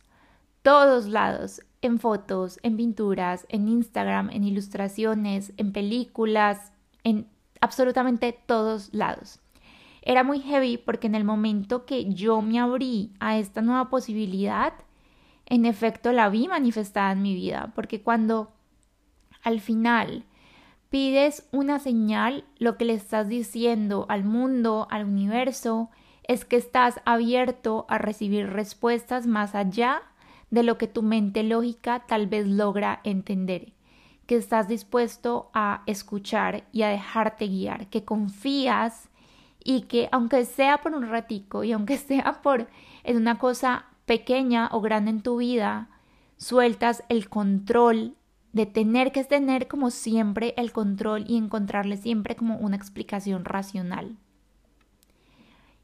todos 0.61 1.07
lados, 1.07 1.61
en 1.81 1.99
fotos, 1.99 2.59
en 2.63 2.77
pinturas, 2.77 3.45
en 3.49 3.67
Instagram, 3.67 4.29
en 4.29 4.43
ilustraciones, 4.43 5.53
en 5.57 5.71
películas, 5.71 6.73
en 7.03 7.27
absolutamente 7.59 8.37
todos 8.45 8.93
lados. 8.93 9.39
Era 10.03 10.23
muy 10.23 10.39
heavy 10.39 10.77
porque 10.77 11.07
en 11.07 11.15
el 11.15 11.23
momento 11.23 11.85
que 11.85 12.11
yo 12.13 12.41
me 12.41 12.59
abrí 12.59 13.11
a 13.19 13.37
esta 13.37 13.61
nueva 13.61 13.89
posibilidad, 13.89 14.73
en 15.45 15.65
efecto 15.65 16.11
la 16.11 16.29
vi 16.29 16.47
manifestada 16.47 17.11
en 17.11 17.21
mi 17.21 17.33
vida, 17.35 17.71
porque 17.75 18.01
cuando 18.01 18.51
al 19.43 19.59
final 19.59 20.25
pides 20.91 21.47
una 21.53 21.79
señal, 21.79 22.43
lo 22.59 22.77
que 22.77 22.83
le 22.83 22.93
estás 22.93 23.29
diciendo 23.29 24.05
al 24.09 24.25
mundo, 24.25 24.87
al 24.91 25.05
universo, 25.05 25.89
es 26.27 26.43
que 26.43 26.57
estás 26.57 26.99
abierto 27.05 27.85
a 27.87 27.97
recibir 27.97 28.47
respuestas 28.47 29.25
más 29.25 29.55
allá 29.55 30.03
de 30.51 30.63
lo 30.63 30.77
que 30.77 30.87
tu 30.87 31.01
mente 31.01 31.43
lógica 31.43 32.03
tal 32.07 32.27
vez 32.27 32.45
logra 32.45 32.99
entender, 33.05 33.71
que 34.25 34.35
estás 34.35 34.67
dispuesto 34.67 35.49
a 35.53 35.81
escuchar 35.85 36.65
y 36.73 36.81
a 36.81 36.89
dejarte 36.89 37.47
guiar, 37.47 37.87
que 37.87 38.03
confías 38.03 39.07
y 39.63 39.83
que 39.83 40.09
aunque 40.11 40.43
sea 40.43 40.79
por 40.79 40.93
un 40.93 41.07
ratico 41.07 41.63
y 41.63 41.71
aunque 41.71 41.97
sea 42.09 42.41
por 42.41 42.67
en 43.05 43.15
una 43.15 43.37
cosa 43.37 43.85
pequeña 44.05 44.67
o 44.73 44.81
grande 44.81 45.11
en 45.11 45.21
tu 45.21 45.37
vida, 45.37 45.87
sueltas 46.35 47.03
el 47.07 47.29
control 47.29 48.17
de 48.53 48.65
tener 48.65 49.11
que 49.11 49.23
tener 49.23 49.67
como 49.67 49.91
siempre 49.91 50.53
el 50.57 50.71
control 50.71 51.25
y 51.27 51.37
encontrarle 51.37 51.97
siempre 51.97 52.35
como 52.35 52.57
una 52.57 52.75
explicación 52.75 53.45
racional. 53.45 54.17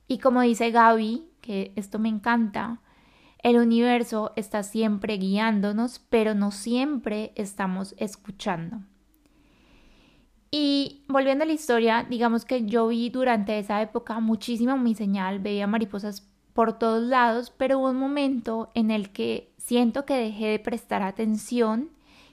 Y 0.08 0.20
como 0.20 0.42
dice 0.42 0.72
Gaby, 0.72 1.26
que 1.42 1.74
esto 1.76 2.00
me 2.00 2.10
encanta, 2.10 2.82
el 3.44 3.58
universo 3.58 4.34
está 4.36 4.64
siempre 4.64 5.18
guiándonos, 5.18 6.00
pero 6.00 6.34
no 6.34 6.52
siempre 6.52 7.32
estamos 7.36 7.94
escuchando. 7.98 8.82
Y 10.50 11.04
volviendo 11.08 11.44
a 11.44 11.48
la 11.48 11.54
historia, 11.54 12.06
digamos 12.10 12.46
que 12.46 12.66
yo 12.66 12.88
vi 12.88 13.10
durante 13.10 13.60
esa 13.60 13.82
época 13.82 14.20
muchísima 14.20 14.78
mi 14.78 14.96
señal, 14.96 15.40
veía 15.40 15.68
mariposas 15.68 16.28
por 16.54 16.80
todos 16.80 17.04
lados, 17.04 17.54
pero 17.56 17.80
hubo 17.80 17.90
un 17.90 17.98
momento 17.98 18.72
en 18.74 18.90
el 18.90 19.12
que 19.12 19.54
siento 19.58 20.06
que 20.06 20.16
dejé 20.16 20.48
de 20.48 20.60
prestar 20.60 21.04
atención 21.04 21.90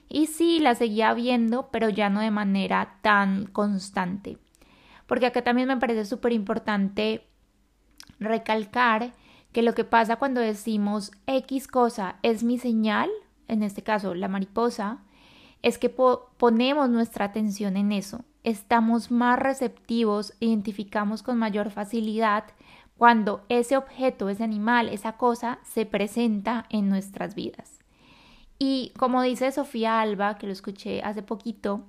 y 0.09 0.27
sí 0.27 0.59
la 0.59 0.75
seguía 0.75 1.13
viendo, 1.13 1.69
pero 1.71 1.89
ya 1.89 2.09
no 2.09 2.21
de 2.21 2.31
manera 2.31 2.97
tan 3.01 3.45
constante. 3.47 4.37
Porque 5.07 5.27
acá 5.27 5.43
también 5.43 5.67
me 5.67 5.77
parece 5.77 6.05
súper 6.05 6.31
importante 6.31 7.27
recalcar 8.19 9.13
que 9.51 9.61
lo 9.61 9.73
que 9.73 9.83
pasa 9.83 10.17
cuando 10.17 10.41
decimos 10.41 11.11
X 11.27 11.67
cosa 11.67 12.17
es 12.23 12.43
mi 12.43 12.57
señal, 12.57 13.09
en 13.47 13.63
este 13.63 13.83
caso 13.83 14.13
la 14.13 14.27
mariposa, 14.27 14.99
es 15.61 15.77
que 15.77 15.89
ponemos 15.89 16.89
nuestra 16.89 17.25
atención 17.25 17.77
en 17.77 17.91
eso. 17.91 18.25
Estamos 18.43 19.09
más 19.09 19.39
receptivos, 19.39 20.33
identificamos 20.39 21.23
con 21.23 21.37
mayor 21.37 21.71
facilidad 21.71 22.43
cuando 22.97 23.43
ese 23.49 23.75
objeto, 23.75 24.29
ese 24.29 24.43
animal, 24.43 24.89
esa 24.89 25.13
cosa 25.13 25.59
se 25.63 25.85
presenta 25.85 26.65
en 26.69 26.87
nuestras 26.89 27.33
vidas. 27.33 27.79
Y 28.57 28.93
como 28.97 29.21
dice 29.21 29.51
Sofía 29.51 29.99
Alba, 29.99 30.37
que 30.37 30.47
lo 30.47 30.53
escuché 30.53 31.01
hace 31.01 31.21
poquito, 31.21 31.83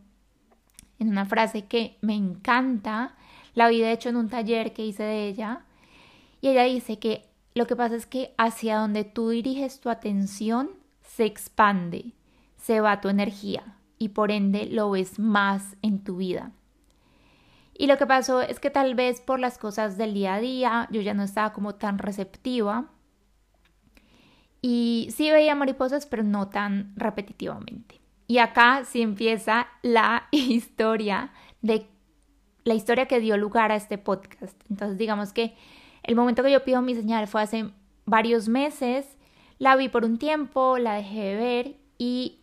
en 0.99 1.09
una 1.09 1.27
frase 1.27 1.67
que 1.67 1.99
me 2.01 2.15
encanta, 2.15 3.15
la 3.55 3.67
había 3.67 3.87
de 3.87 3.93
hecho 3.93 4.09
en 4.09 4.17
un 4.17 4.29
taller 4.29 4.73
que 4.73 4.85
hice 4.85 5.03
de 5.03 5.29
ella, 5.29 5.65
y 6.41 6.49
ella 6.49 6.65
dice 6.65 6.99
que 6.99 7.29
lo 7.55 7.67
que 7.67 7.77
pasa 7.77 7.97
es 7.97 8.07
que 8.07 8.35
hacia 8.37 8.79
donde 8.79 9.05
tú 9.05 9.31
diriges 9.31 9.81
tu 9.81 9.89
atención 9.89 10.71
se 11.03 11.25
expande, 11.25 12.13
se 12.57 12.81
va 12.81 13.01
tu 13.01 13.09
energía 13.09 13.79
y 13.99 14.11
por 14.11 14.31
ende 14.31 14.67
lo 14.67 14.91
ves 14.91 15.19
más 15.19 15.77
en 15.83 16.03
tu 16.05 16.17
vida. 16.17 16.53
Y 17.79 17.87
lo 17.87 17.97
que 17.99 18.07
pasó 18.07 18.41
es 18.43 18.61
que 18.61 18.71
tal 18.71 18.95
vez 18.95 19.21
por 19.21 19.39
las 19.39 19.59
cosas 19.59 19.97
del 19.97 20.15
día 20.15 20.35
a 20.35 20.41
día 20.41 20.89
yo 20.91 21.01
ya 21.01 21.15
no 21.15 21.23
estaba 21.23 21.53
como 21.53 21.75
tan 21.75 21.99
receptiva 21.99 22.91
y 24.69 25.07
sí 25.13 25.31
veía 25.31 25.55
mariposas 25.55 26.07
pero 26.07 26.25
no 26.25 26.49
tan 26.49 26.93
repetitivamente. 26.97 28.01
Y 28.27 28.39
acá 28.39 28.83
sí 28.85 29.01
empieza 29.01 29.69
la 29.83 30.27
historia 30.33 31.31
de 31.63 31.87
la 32.65 32.75
historia 32.75 33.07
que 33.07 33.21
dio 33.21 33.37
lugar 33.37 33.71
a 33.71 33.77
este 33.77 33.97
podcast. 33.97 34.61
Entonces 34.69 34.99
digamos 34.99 35.33
que 35.33 35.55
el 36.03 36.17
momento 36.17 36.43
que 36.43 36.51
yo 36.51 36.65
pido 36.65 36.83
mi 36.83 36.97
señal 36.97 37.29
fue 37.29 37.43
hace 37.43 37.71
varios 38.07 38.49
meses, 38.49 39.17
la 39.61 39.77
vi 39.77 39.89
por 39.89 40.05
un 40.05 40.19
tiempo, 40.19 40.79
la 40.79 40.95
dejé 40.95 41.21
de 41.21 41.37
ver 41.37 41.77
y 41.97 42.41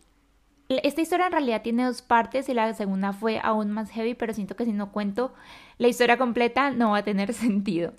esta 0.70 1.02
historia 1.02 1.26
en 1.26 1.32
realidad 1.32 1.60
tiene 1.60 1.84
dos 1.84 2.00
partes 2.00 2.48
y 2.48 2.54
la 2.54 2.72
segunda 2.72 3.12
fue 3.12 3.38
aún 3.38 3.70
más 3.70 3.90
heavy, 3.90 4.14
pero 4.14 4.32
siento 4.32 4.56
que 4.56 4.64
si 4.64 4.72
no 4.72 4.92
cuento 4.92 5.34
la 5.76 5.88
historia 5.88 6.16
completa 6.16 6.70
no 6.70 6.92
va 6.92 6.98
a 6.98 7.04
tener 7.04 7.34
sentido. 7.34 7.92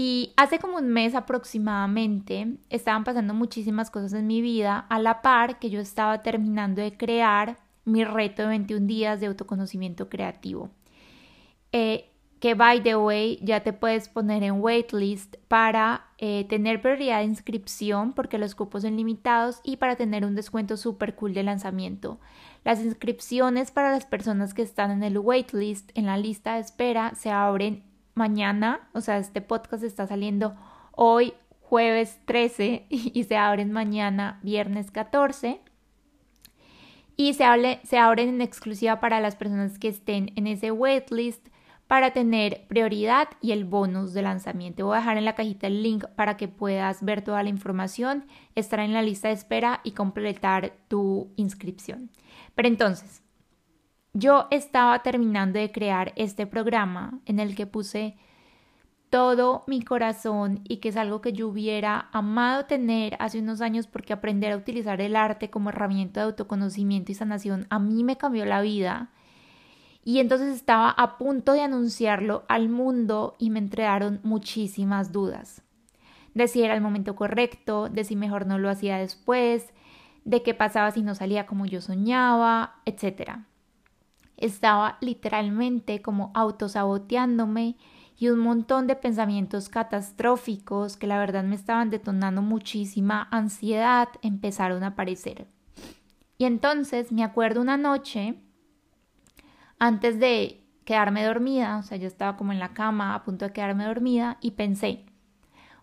Y 0.00 0.32
hace 0.36 0.60
como 0.60 0.76
un 0.76 0.90
mes 0.90 1.16
aproximadamente 1.16 2.54
estaban 2.70 3.02
pasando 3.02 3.34
muchísimas 3.34 3.90
cosas 3.90 4.12
en 4.12 4.28
mi 4.28 4.40
vida 4.40 4.86
a 4.88 5.00
la 5.00 5.22
par 5.22 5.58
que 5.58 5.70
yo 5.70 5.80
estaba 5.80 6.22
terminando 6.22 6.80
de 6.80 6.96
crear 6.96 7.58
mi 7.84 8.04
reto 8.04 8.42
de 8.42 8.48
21 8.48 8.86
días 8.86 9.18
de 9.18 9.26
autoconocimiento 9.26 10.08
creativo. 10.08 10.70
Eh, 11.72 12.12
que 12.38 12.54
by 12.54 12.80
the 12.84 12.94
way 12.94 13.40
ya 13.42 13.64
te 13.64 13.72
puedes 13.72 14.08
poner 14.08 14.44
en 14.44 14.60
waitlist 14.60 15.34
para 15.48 16.06
eh, 16.18 16.46
tener 16.48 16.80
prioridad 16.80 17.18
de 17.18 17.24
inscripción 17.24 18.12
porque 18.12 18.38
los 18.38 18.54
cupos 18.54 18.82
son 18.82 18.96
limitados 18.96 19.60
y 19.64 19.78
para 19.78 19.96
tener 19.96 20.24
un 20.24 20.36
descuento 20.36 20.76
super 20.76 21.16
cool 21.16 21.34
de 21.34 21.42
lanzamiento. 21.42 22.20
Las 22.62 22.84
inscripciones 22.84 23.72
para 23.72 23.90
las 23.90 24.06
personas 24.06 24.54
que 24.54 24.62
están 24.62 24.92
en 24.92 25.02
el 25.02 25.18
waitlist, 25.18 25.90
en 25.98 26.06
la 26.06 26.18
lista 26.18 26.54
de 26.54 26.60
espera, 26.60 27.16
se 27.16 27.32
abren 27.32 27.87
mañana, 28.18 28.90
o 28.92 29.00
sea, 29.00 29.16
este 29.16 29.40
podcast 29.40 29.82
está 29.82 30.06
saliendo 30.06 30.54
hoy 30.92 31.32
jueves 31.60 32.20
13 32.26 32.86
y 32.90 33.24
se 33.24 33.36
abren 33.36 33.72
mañana 33.72 34.40
viernes 34.42 34.90
14 34.90 35.60
y 37.16 37.34
se, 37.34 37.44
se 37.84 37.98
abren 37.98 38.28
en 38.28 38.40
exclusiva 38.42 39.00
para 39.00 39.20
las 39.20 39.36
personas 39.36 39.78
que 39.78 39.88
estén 39.88 40.32
en 40.36 40.46
ese 40.46 40.70
waitlist 40.70 41.48
para 41.88 42.12
tener 42.12 42.66
prioridad 42.68 43.28
y 43.40 43.52
el 43.52 43.64
bonus 43.64 44.12
de 44.12 44.22
lanzamiento. 44.22 44.84
Voy 44.84 44.96
a 44.96 45.00
dejar 45.00 45.16
en 45.16 45.24
la 45.24 45.34
cajita 45.34 45.66
el 45.66 45.82
link 45.82 46.04
para 46.16 46.36
que 46.36 46.46
puedas 46.46 47.02
ver 47.02 47.22
toda 47.22 47.42
la 47.42 47.48
información, 47.48 48.26
estar 48.54 48.78
en 48.80 48.92
la 48.92 49.02
lista 49.02 49.28
de 49.28 49.34
espera 49.34 49.80
y 49.84 49.92
completar 49.92 50.74
tu 50.88 51.32
inscripción. 51.36 52.10
Pero 52.54 52.68
entonces, 52.68 53.22
yo 54.18 54.46
estaba 54.50 55.02
terminando 55.02 55.58
de 55.58 55.70
crear 55.70 56.12
este 56.16 56.46
programa 56.46 57.20
en 57.26 57.38
el 57.38 57.54
que 57.54 57.66
puse 57.66 58.16
todo 59.10 59.64
mi 59.66 59.82
corazón 59.82 60.60
y 60.64 60.78
que 60.78 60.90
es 60.90 60.96
algo 60.96 61.20
que 61.20 61.32
yo 61.32 61.48
hubiera 61.48 62.08
amado 62.12 62.66
tener 62.66 63.16
hace 63.20 63.38
unos 63.38 63.60
años 63.60 63.86
porque 63.86 64.12
aprender 64.12 64.52
a 64.52 64.56
utilizar 64.56 65.00
el 65.00 65.16
arte 65.16 65.50
como 65.50 65.70
herramienta 65.70 66.20
de 66.20 66.26
autoconocimiento 66.26 67.12
y 67.12 67.14
sanación 67.14 67.66
a 67.70 67.78
mí 67.78 68.04
me 68.04 68.18
cambió 68.18 68.44
la 68.44 68.60
vida 68.60 69.10
y 70.04 70.20
entonces 70.20 70.54
estaba 70.54 70.90
a 70.90 71.18
punto 71.18 71.52
de 71.52 71.60
anunciarlo 71.60 72.44
al 72.48 72.68
mundo 72.68 73.36
y 73.38 73.50
me 73.50 73.58
entregaron 73.58 74.20
muchísimas 74.22 75.12
dudas. 75.12 75.62
De 76.32 76.48
si 76.48 76.62
era 76.62 76.74
el 76.74 76.80
momento 76.80 77.14
correcto, 77.14 77.88
de 77.88 78.04
si 78.04 78.16
mejor 78.16 78.46
no 78.46 78.58
lo 78.58 78.70
hacía 78.70 78.96
después, 78.96 79.72
de 80.24 80.42
qué 80.42 80.54
pasaba 80.54 80.90
si 80.92 81.02
no 81.02 81.14
salía 81.14 81.46
como 81.46 81.66
yo 81.66 81.80
soñaba, 81.80 82.76
etc. 82.86 83.40
Estaba 84.38 84.96
literalmente 85.00 86.00
como 86.00 86.30
autosaboteándome 86.34 87.76
y 88.16 88.28
un 88.28 88.38
montón 88.40 88.86
de 88.86 88.96
pensamientos 88.96 89.68
catastróficos 89.68 90.96
que 90.96 91.06
la 91.06 91.18
verdad 91.18 91.44
me 91.44 91.54
estaban 91.54 91.90
detonando 91.90 92.42
muchísima 92.42 93.28
ansiedad 93.30 94.08
empezaron 94.22 94.82
a 94.82 94.88
aparecer. 94.88 95.46
Y 96.36 96.44
entonces 96.44 97.12
me 97.12 97.22
acuerdo 97.22 97.60
una 97.60 97.76
noche 97.76 98.40
antes 99.78 100.18
de 100.18 100.64
quedarme 100.84 101.24
dormida, 101.24 101.76
o 101.78 101.82
sea, 101.82 101.98
yo 101.98 102.08
estaba 102.08 102.36
como 102.36 102.52
en 102.52 102.58
la 102.58 102.74
cama 102.74 103.14
a 103.14 103.22
punto 103.22 103.44
de 103.44 103.52
quedarme 103.52 103.84
dormida 103.84 104.38
y 104.40 104.52
pensé, 104.52 105.04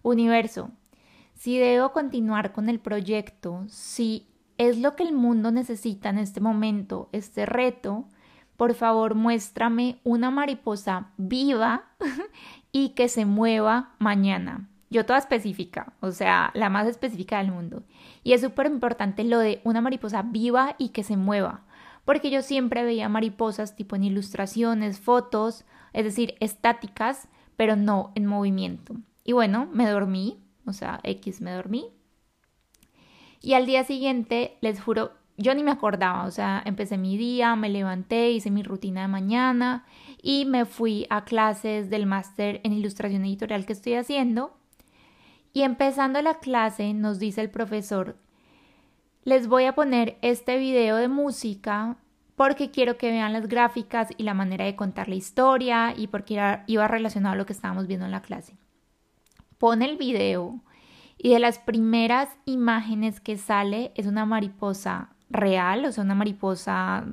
universo, 0.02 0.72
si 1.36 1.58
debo 1.58 1.92
continuar 1.92 2.52
con 2.52 2.70
el 2.70 2.80
proyecto, 2.80 3.64
si 3.68 4.28
es 4.58 4.80
lo 4.80 4.96
que 4.96 5.04
el 5.04 5.14
mundo 5.14 5.52
necesita 5.52 6.10
en 6.10 6.18
este 6.18 6.42
momento, 6.42 7.10
este 7.12 7.46
reto, 7.46 8.08
por 8.58 8.74
favor 8.74 9.16
muéstrame 9.16 10.00
una 10.04 10.32
mariposa 10.32 11.12
viva 11.18 11.86
y 12.72 12.90
que 12.90 13.10
se 13.10 13.26
mueva 13.26 13.96
mañana. 14.00 14.70
Yo 14.90 15.06
toda 15.06 15.20
específica, 15.20 15.94
o 16.00 16.12
sea, 16.12 16.52
la 16.54 16.70
más 16.70 16.88
específica 16.88 17.40
del 17.40 17.52
mundo. 17.52 17.84
Y 18.24 18.34
es 18.34 18.42
súper 18.42 18.68
importante 18.68 19.24
lo 19.24 19.40
de 19.40 19.62
una 19.64 19.82
mariposa 19.82 20.22
viva 20.22 20.76
y 20.78 20.90
que 20.90 21.04
se 21.04 21.18
mueva 21.18 21.66
porque 22.06 22.30
yo 22.30 22.44
siempre 22.44 22.84
veía 22.84 23.10
mariposas 23.10 23.76
tipo 23.76 23.96
en 23.96 24.04
ilustraciones, 24.04 25.00
fotos, 25.00 25.66
es 25.92 26.06
decir, 26.06 26.36
estáticas, 26.40 27.28
pero 27.58 27.76
no 27.76 28.12
en 28.16 28.28
movimiento. 28.28 28.96
Y 29.24 29.34
bueno, 29.34 29.68
me 29.74 29.90
dormí, 29.90 30.40
o 30.68 30.74
sea, 30.74 31.00
X 31.04 31.42
me 31.42 31.52
dormí. 31.52 31.88
Y 33.42 33.54
al 33.54 33.66
día 33.66 33.84
siguiente, 33.84 34.58
les 34.62 34.80
juro, 34.80 35.12
yo 35.38 35.54
ni 35.54 35.64
me 35.64 35.72
acordaba, 35.72 36.26
o 36.26 36.32
sea, 36.32 36.62
empecé 36.66 36.98
mi 36.98 37.18
día, 37.18 37.56
me 37.56 37.70
levanté, 37.70 38.32
hice 38.32 38.52
mi 38.52 38.64
rutina 38.64 39.02
de 39.02 39.08
mañana 39.08 39.86
y 40.22 40.46
me 40.46 40.66
fui 40.66 41.06
a 41.10 41.26
clases 41.26 41.90
del 41.90 42.06
máster 42.06 42.62
en 42.64 42.74
ilustración 42.74 43.26
editorial 43.26 43.66
que 43.66 43.74
estoy 43.74 43.96
haciendo. 43.96 44.58
Y 45.52 45.64
empezando 45.64 46.22
la 46.22 46.40
clase 46.40 46.94
nos 46.94 47.20
dice 47.20 47.42
el 47.42 47.50
profesor, 47.50 48.18
les 49.24 49.48
voy 49.48 49.66
a 49.66 49.76
poner 49.76 50.18
este 50.22 50.58
video 50.58 50.98
de 50.98 51.08
música 51.08 51.98
porque 52.36 52.72
quiero 52.72 52.98
que 52.98 53.12
vean 53.12 53.34
las 53.34 53.48
gráficas 53.48 54.10
y 54.18 54.24
la 54.24 54.34
manera 54.34 54.66
de 54.66 54.76
contar 54.76 55.10
la 55.10 55.16
historia 55.16 55.94
y 55.98 56.08
porque 56.08 56.60
iba 56.68 56.88
relacionado 56.88 57.34
a 57.34 57.38
lo 57.38 57.46
que 57.46 57.54
estábamos 57.54 57.88
viendo 57.88 58.06
en 58.06 58.12
la 58.12 58.22
clase. 58.22 58.58
Pone 59.58 59.86
el 59.86 59.98
video 59.98 60.62
y 61.18 61.30
de 61.30 61.40
las 61.40 61.60
primeras 61.60 62.30
imágenes 62.46 63.20
que 63.20 63.38
sale 63.38 63.92
es 63.96 64.06
una 64.06 64.26
mariposa 64.26 65.15
real, 65.36 65.86
o 65.86 65.92
sea, 65.92 66.04
una 66.04 66.16
mariposa 66.16 67.06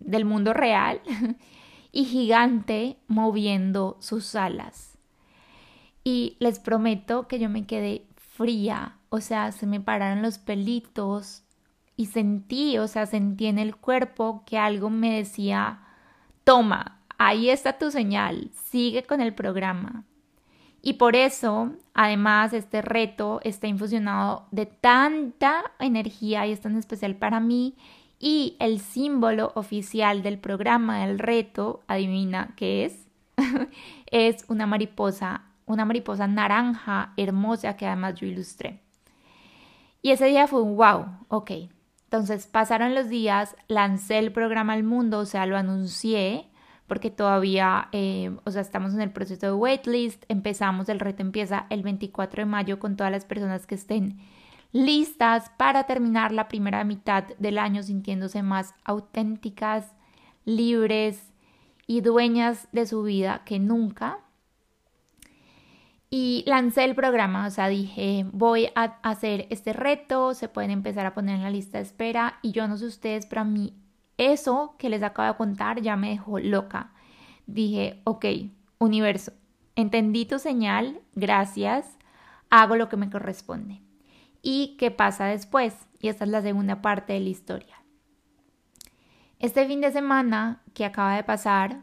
del 0.00 0.24
mundo 0.24 0.52
real 0.52 1.00
y 1.92 2.04
gigante 2.04 2.98
moviendo 3.06 3.96
sus 4.00 4.34
alas. 4.34 4.98
Y 6.04 6.36
les 6.40 6.58
prometo 6.58 7.28
que 7.28 7.38
yo 7.38 7.48
me 7.48 7.66
quedé 7.66 8.06
fría, 8.16 8.96
o 9.10 9.20
sea, 9.20 9.52
se 9.52 9.66
me 9.66 9.80
pararon 9.80 10.22
los 10.22 10.38
pelitos 10.38 11.42
y 11.96 12.06
sentí, 12.06 12.78
o 12.78 12.88
sea, 12.88 13.04
sentí 13.06 13.46
en 13.46 13.58
el 13.58 13.76
cuerpo 13.76 14.42
que 14.46 14.56
algo 14.56 14.88
me 14.88 15.16
decía, 15.16 15.80
toma, 16.44 17.00
ahí 17.18 17.50
está 17.50 17.76
tu 17.76 17.90
señal, 17.90 18.50
sigue 18.54 19.02
con 19.02 19.20
el 19.20 19.34
programa. 19.34 20.04
Y 20.82 20.94
por 20.94 21.14
eso, 21.14 21.72
además, 21.92 22.52
este 22.52 22.80
reto 22.80 23.40
está 23.44 23.66
infusionado 23.66 24.46
de 24.50 24.66
tanta 24.66 25.72
energía 25.78 26.46
y 26.46 26.52
es 26.52 26.60
tan 26.60 26.76
especial 26.76 27.16
para 27.16 27.40
mí. 27.40 27.76
Y 28.18 28.56
el 28.58 28.80
símbolo 28.80 29.52
oficial 29.54 30.22
del 30.22 30.38
programa 30.38 31.06
del 31.06 31.18
reto, 31.18 31.82
adivina 31.86 32.54
qué 32.56 32.84
es, 32.84 33.06
es 34.10 34.44
una 34.48 34.66
mariposa, 34.66 35.42
una 35.66 35.84
mariposa 35.84 36.26
naranja 36.26 37.12
hermosa 37.16 37.76
que 37.76 37.86
además 37.86 38.14
yo 38.14 38.26
ilustré. 38.26 38.80
Y 40.02 40.12
ese 40.12 40.26
día 40.26 40.46
fue 40.46 40.62
un 40.62 40.76
wow, 40.76 41.06
ok. 41.28 41.50
Entonces 42.04 42.46
pasaron 42.46 42.94
los 42.94 43.08
días, 43.08 43.54
lancé 43.68 44.18
el 44.18 44.32
programa 44.32 44.72
al 44.72 44.82
mundo, 44.82 45.20
o 45.20 45.26
sea, 45.26 45.46
lo 45.46 45.56
anuncié 45.56 46.49
porque 46.90 47.12
todavía, 47.12 47.88
eh, 47.92 48.36
o 48.42 48.50
sea, 48.50 48.62
estamos 48.62 48.94
en 48.94 49.00
el 49.00 49.12
proceso 49.12 49.46
de 49.46 49.52
waitlist, 49.52 50.24
empezamos, 50.26 50.88
el 50.88 50.98
reto 50.98 51.22
empieza 51.22 51.66
el 51.70 51.84
24 51.84 52.40
de 52.40 52.46
mayo 52.46 52.80
con 52.80 52.96
todas 52.96 53.12
las 53.12 53.24
personas 53.24 53.64
que 53.64 53.76
estén 53.76 54.18
listas 54.72 55.52
para 55.56 55.84
terminar 55.84 56.32
la 56.32 56.48
primera 56.48 56.82
mitad 56.82 57.22
del 57.38 57.58
año 57.58 57.84
sintiéndose 57.84 58.42
más 58.42 58.74
auténticas, 58.82 59.94
libres 60.44 61.32
y 61.86 62.00
dueñas 62.00 62.66
de 62.72 62.84
su 62.86 63.04
vida 63.04 63.42
que 63.44 63.60
nunca. 63.60 64.18
Y 66.10 66.42
lancé 66.48 66.82
el 66.82 66.96
programa, 66.96 67.46
o 67.46 67.50
sea, 67.50 67.68
dije, 67.68 68.26
voy 68.32 68.70
a 68.74 68.98
hacer 69.04 69.46
este 69.50 69.72
reto, 69.72 70.34
se 70.34 70.48
pueden 70.48 70.72
empezar 70.72 71.06
a 71.06 71.14
poner 71.14 71.36
en 71.36 71.44
la 71.44 71.50
lista 71.50 71.78
de 71.78 71.84
espera 71.84 72.40
y 72.42 72.50
yo 72.50 72.66
no 72.66 72.76
sé 72.76 72.86
ustedes, 72.86 73.26
pero 73.26 73.42
a 73.42 73.44
mí 73.44 73.79
eso 74.20 74.74
que 74.78 74.90
les 74.90 75.02
acabo 75.02 75.32
de 75.32 75.38
contar 75.38 75.80
ya 75.80 75.96
me 75.96 76.10
dejó 76.10 76.38
loca. 76.38 76.92
Dije, 77.46 78.02
ok, 78.04 78.26
universo, 78.78 79.32
entendí 79.76 80.26
tu 80.26 80.38
señal, 80.38 81.00
gracias, 81.14 81.96
hago 82.50 82.76
lo 82.76 82.88
que 82.90 82.98
me 82.98 83.08
corresponde. 83.08 83.80
¿Y 84.42 84.76
qué 84.78 84.90
pasa 84.90 85.24
después? 85.24 85.74
Y 86.00 86.08
esta 86.08 86.24
es 86.24 86.30
la 86.30 86.42
segunda 86.42 86.82
parte 86.82 87.14
de 87.14 87.20
la 87.20 87.28
historia. 87.30 87.82
Este 89.38 89.66
fin 89.66 89.80
de 89.80 89.90
semana 89.90 90.62
que 90.74 90.84
acaba 90.84 91.16
de 91.16 91.24
pasar, 91.24 91.80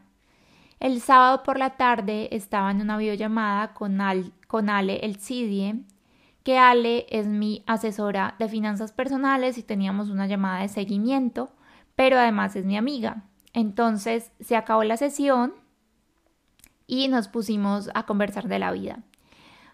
el 0.80 1.02
sábado 1.02 1.42
por 1.42 1.58
la 1.58 1.72
tarde 1.72 2.30
estaba 2.32 2.70
en 2.70 2.82
una 2.82 2.98
videollamada 2.98 3.74
con, 3.74 4.00
con 4.46 4.70
Ale 4.70 4.98
El 4.98 5.16
Cidie, 5.16 5.84
que 6.44 6.60
Ale 6.60 7.08
es 7.10 7.26
mi 7.26 7.64
asesora 7.66 8.36
de 8.38 8.48
finanzas 8.48 8.92
personales 8.92 9.58
y 9.58 9.64
teníamos 9.64 10.10
una 10.10 10.28
llamada 10.28 10.62
de 10.62 10.68
seguimiento 10.68 11.52
pero 11.98 12.20
además 12.20 12.56
es 12.56 12.64
mi 12.64 12.78
amiga. 12.78 13.24
Entonces 13.54 14.32
se 14.40 14.56
acabó 14.56 14.84
la 14.84 14.98
sesión 14.98 15.56
y 16.86 17.08
nos 17.08 17.28
pusimos 17.28 17.90
a 17.96 18.06
conversar 18.06 18.48
de 18.48 18.60
la 18.60 18.72
vida. 18.72 19.00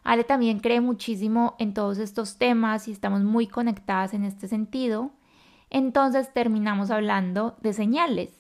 Ale 0.06 0.24
también 0.24 0.60
cree 0.60 0.80
muchísimo 0.80 1.56
en 1.60 1.74
todos 1.74 1.98
estos 1.98 2.38
temas 2.38 2.88
y 2.88 2.94
estamos 2.94 3.24
muy 3.24 3.48
conectadas 3.48 4.14
en 4.14 4.24
este 4.24 4.48
sentido. 4.48 5.12
Entonces 5.70 6.34
terminamos 6.34 6.92
hablando 6.92 7.58
de 7.62 7.74
señales. 7.74 8.40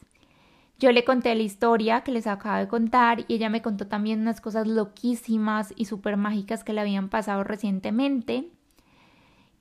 Yo 0.79 0.93
le 0.93 1.03
conté 1.03 1.35
la 1.35 1.43
historia 1.43 2.01
que 2.01 2.13
les 2.13 2.25
acabo 2.25 2.59
de 2.59 2.69
contar 2.69 3.25
y 3.27 3.35
ella 3.35 3.49
me 3.49 3.61
contó 3.61 3.87
también 3.87 4.21
unas 4.21 4.39
cosas 4.39 4.65
loquísimas 4.65 5.73
y 5.75 5.85
súper 5.85 6.15
mágicas 6.15 6.63
que 6.63 6.71
le 6.71 6.79
habían 6.79 7.09
pasado 7.09 7.43
recientemente 7.43 8.49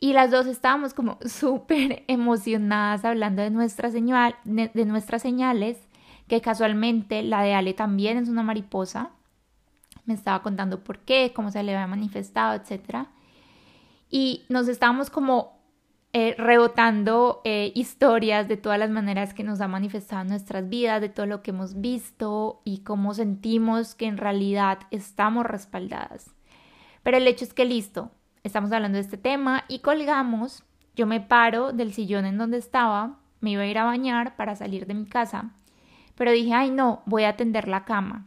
y 0.03 0.15
las 0.15 0.33
dos 0.33 0.47
estábamos 0.47 0.95
como 0.95 1.17
súper 1.25 2.03
emocionadas 2.09 3.05
hablando 3.05 3.41
de, 3.41 3.51
nuestra 3.51 3.89
señal, 3.93 4.35
de 4.43 4.85
nuestras 4.85 5.23
señales, 5.23 5.79
que 6.27 6.41
casualmente 6.41 7.23
la 7.23 7.43
de 7.43 7.55
Ale 7.55 7.73
también 7.73 8.19
es 8.19 8.29
una 8.29 8.43
mariposa. 8.43 9.11
Me 10.05 10.15
estaba 10.15 10.43
contando 10.43 10.83
por 10.83 10.99
qué, 10.99 11.33
cómo 11.33 11.53
se 11.53 11.63
le 11.63 11.73
había 11.77 11.87
manifestado, 11.87 12.61
etc. 12.61 13.07
Y 14.11 14.45
nos 14.49 14.67
estábamos 14.67 15.09
como 15.09 15.63
eh, 16.13 16.35
rebotando 16.37 17.41
eh, 17.45 17.71
historias 17.77 18.49
de 18.49 18.57
todas 18.57 18.81
las 18.81 18.91
maneras 18.91 19.35
que 19.35 19.45
nos 19.45 19.61
ha 19.61 19.69
manifestado 19.69 20.25
nuestras 20.25 20.69
vidas, 20.69 21.01
de 21.01 21.11
todo 21.11 21.27
lo 21.27 21.45
que 21.45 21.53
hemos 21.53 21.81
visto 21.81 22.61
y 22.65 22.79
cómo 22.79 23.15
sentimos 23.15 23.95
que 23.95 24.07
en 24.07 24.17
realidad 24.17 24.81
estamos 24.91 25.47
respaldadas. 25.47 26.35
Pero 27.05 27.19
el 27.19 27.29
hecho 27.29 27.45
es 27.45 27.55
que 27.55 27.65
listo, 27.65 28.11
estamos 28.45 28.73
hablando 28.73 28.97
de 28.97 29.03
este 29.03 29.19
tema 29.19 29.65
y 29.69 29.79
colgamos, 29.79 30.65
yo 30.97 31.07
me 31.07 31.21
paro 31.21 31.73
del 31.73 31.93
sillón 31.93 32.27
en 32.27 32.39
donde 32.39 32.59
estaba, 32.59 33.19
me 33.41 33.53
iba 33.53 33.63
a 33.63 33.67
ir 33.67 33.79
a 33.79 33.85
bañar 33.85 34.35
para 34.37 34.57
salir 34.57 34.87
de 34.87 34.95
mi 34.95 35.07
casa, 35.07 35.51
pero 36.17 36.33
dije, 36.33 36.53
ay 36.53 36.71
no, 36.71 37.03
voy 37.07 37.25
a 37.25 37.37
tender 37.37 37.69
la 37.69 37.85
cama. 37.85 38.27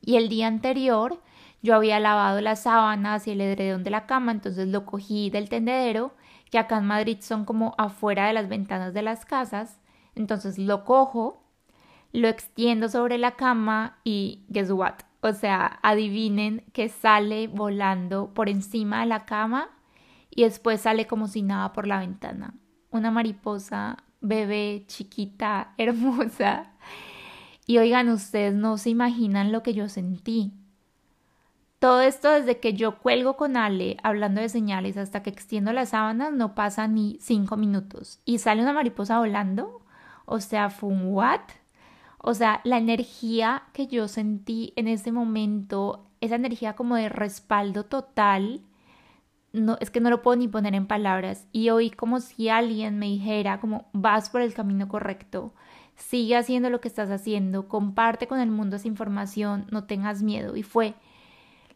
Y 0.00 0.16
el 0.16 0.28
día 0.28 0.46
anterior 0.46 1.20
yo 1.62 1.74
había 1.74 1.98
lavado 1.98 2.40
las 2.40 2.62
sábanas 2.62 3.26
y 3.26 3.32
el 3.32 3.40
edredón 3.40 3.82
de 3.82 3.90
la 3.90 4.06
cama, 4.06 4.30
entonces 4.30 4.68
lo 4.68 4.86
cogí 4.86 5.30
del 5.30 5.48
tendedero, 5.48 6.14
que 6.50 6.58
acá 6.58 6.78
en 6.78 6.86
Madrid 6.86 7.18
son 7.20 7.44
como 7.44 7.74
afuera 7.76 8.28
de 8.28 8.32
las 8.32 8.48
ventanas 8.48 8.94
de 8.94 9.02
las 9.02 9.24
casas, 9.24 9.80
entonces 10.14 10.58
lo 10.58 10.84
cojo, 10.84 11.42
lo 12.12 12.28
extiendo 12.28 12.88
sobre 12.88 13.18
la 13.18 13.32
cama 13.32 13.98
y 14.04 14.44
guess 14.48 14.70
what? 14.70 14.94
O 15.20 15.32
sea, 15.32 15.78
adivinen 15.82 16.64
que 16.72 16.88
sale 16.88 17.48
volando 17.48 18.32
por 18.34 18.48
encima 18.48 19.00
de 19.00 19.06
la 19.06 19.24
cama 19.24 19.70
y 20.30 20.44
después 20.44 20.82
sale 20.82 21.06
como 21.06 21.26
si 21.26 21.42
nada 21.42 21.72
por 21.72 21.86
la 21.86 21.98
ventana. 21.98 22.54
Una 22.90 23.10
mariposa 23.10 24.04
bebé, 24.20 24.84
chiquita, 24.86 25.74
hermosa. 25.78 26.72
Y 27.66 27.78
oigan, 27.78 28.08
ustedes 28.08 28.54
no 28.54 28.78
se 28.78 28.90
imaginan 28.90 29.52
lo 29.52 29.62
que 29.62 29.74
yo 29.74 29.88
sentí. 29.88 30.52
Todo 31.78 32.00
esto 32.00 32.30
desde 32.30 32.58
que 32.58 32.72
yo 32.72 32.98
cuelgo 32.98 33.36
con 33.36 33.56
Ale 33.56 33.98
hablando 34.02 34.40
de 34.40 34.48
señales 34.48 34.96
hasta 34.96 35.22
que 35.22 35.30
extiendo 35.30 35.72
las 35.72 35.90
sábanas 35.90 36.32
no 36.32 36.54
pasa 36.54 36.88
ni 36.88 37.18
cinco 37.20 37.56
minutos. 37.56 38.20
Y 38.24 38.38
sale 38.38 38.62
una 38.62 38.72
mariposa 38.72 39.18
volando. 39.18 39.82
O 40.24 40.40
sea, 40.40 40.70
fue 40.70 40.90
un 40.90 41.12
what? 41.14 41.40
O 42.18 42.34
sea, 42.34 42.60
la 42.64 42.78
energía 42.78 43.64
que 43.72 43.86
yo 43.86 44.08
sentí 44.08 44.72
en 44.76 44.88
ese 44.88 45.12
momento, 45.12 46.04
esa 46.20 46.34
energía 46.34 46.74
como 46.74 46.96
de 46.96 47.08
respaldo 47.08 47.84
total, 47.84 48.62
no, 49.52 49.78
es 49.80 49.90
que 49.90 50.00
no 50.00 50.10
lo 50.10 50.22
puedo 50.22 50.36
ni 50.36 50.48
poner 50.48 50.74
en 50.74 50.86
palabras. 50.86 51.46
Y 51.52 51.70
oí 51.70 51.90
como 51.90 52.20
si 52.20 52.48
alguien 52.48 52.98
me 52.98 53.06
dijera 53.06 53.60
como 53.60 53.88
vas 53.92 54.30
por 54.30 54.40
el 54.40 54.54
camino 54.54 54.88
correcto, 54.88 55.54
sigue 55.96 56.36
haciendo 56.36 56.70
lo 56.70 56.80
que 56.80 56.88
estás 56.88 57.10
haciendo, 57.10 57.68
comparte 57.68 58.26
con 58.26 58.40
el 58.40 58.50
mundo 58.50 58.76
esa 58.76 58.88
información, 58.88 59.66
no 59.70 59.84
tengas 59.84 60.22
miedo. 60.22 60.56
Y 60.56 60.62
fue 60.62 60.94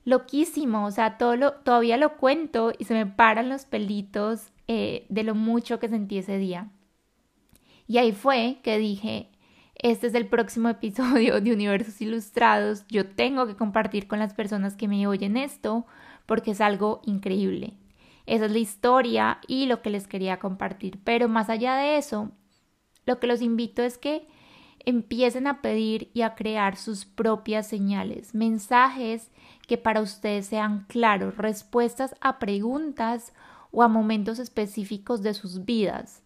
loquísimo, 0.05 0.87
o 0.87 0.91
sea, 0.91 1.19
todavía 1.19 1.97
lo 1.97 2.17
cuento 2.17 2.73
y 2.79 2.85
se 2.85 2.95
me 2.95 3.07
paran 3.07 3.49
los 3.49 3.65
pelitos 3.65 4.53
eh, 4.69 5.07
de 5.09 5.23
lo 5.23 5.35
mucho 5.35 5.79
que 5.79 5.89
sentí 5.89 6.19
ese 6.19 6.39
día. 6.39 6.71
Y 7.87 7.99
ahí 7.99 8.13
fue 8.13 8.59
que 8.63 8.79
dije, 8.79 9.29
este 9.83 10.07
es 10.07 10.15
el 10.15 10.29
próximo 10.29 10.69
episodio 10.69 11.41
de 11.41 11.53
Universos 11.53 12.01
Ilustrados. 12.01 12.87
Yo 12.89 13.07
tengo 13.07 13.47
que 13.49 13.57
compartir 13.57 14.07
con 14.07 14.21
las 14.21 14.33
personas 14.33 14.77
que 14.77 14.87
me 14.87 15.07
oyen 15.09 15.37
esto 15.37 15.87
porque 16.25 16.53
es 16.53 16.61
algo 16.61 17.03
increíble. 17.05 17.75
Esa 18.25 18.47
es 18.47 18.53
la 18.53 18.61
historia 18.61 19.41
y 19.49 19.67
lo 19.67 19.83
que 19.83 19.91
les 19.91 20.07
quería 20.07 20.39
compartir. 20.39 21.01
Pero 21.03 21.29
más 21.29 21.51
allá 21.51 21.75
de 21.75 21.99
eso, 21.99 22.31
lo 23.07 23.19
que 23.19 23.27
los 23.27 23.43
invito 23.43 23.83
es 23.83 23.99
que 23.99 24.29
empiecen 24.85 25.49
a 25.49 25.61
pedir 25.63 26.11
y 26.15 26.23
a 26.23 26.37
crear 26.37 26.77
sus 26.77 27.05
propias 27.05 27.67
señales, 27.67 28.37
mensajes 28.37 29.33
que 29.67 29.79
para 29.79 30.01
ustedes 30.01 30.47
sean 30.47 30.87
claros, 30.89 31.37
respuestas 31.37 32.15
a 32.21 32.39
preguntas 32.39 33.33
o 33.73 33.83
a 33.83 33.89
momentos 33.89 34.39
específicos 34.39 35.23
de 35.23 35.35
sus 35.35 35.65
vidas. 35.65 36.22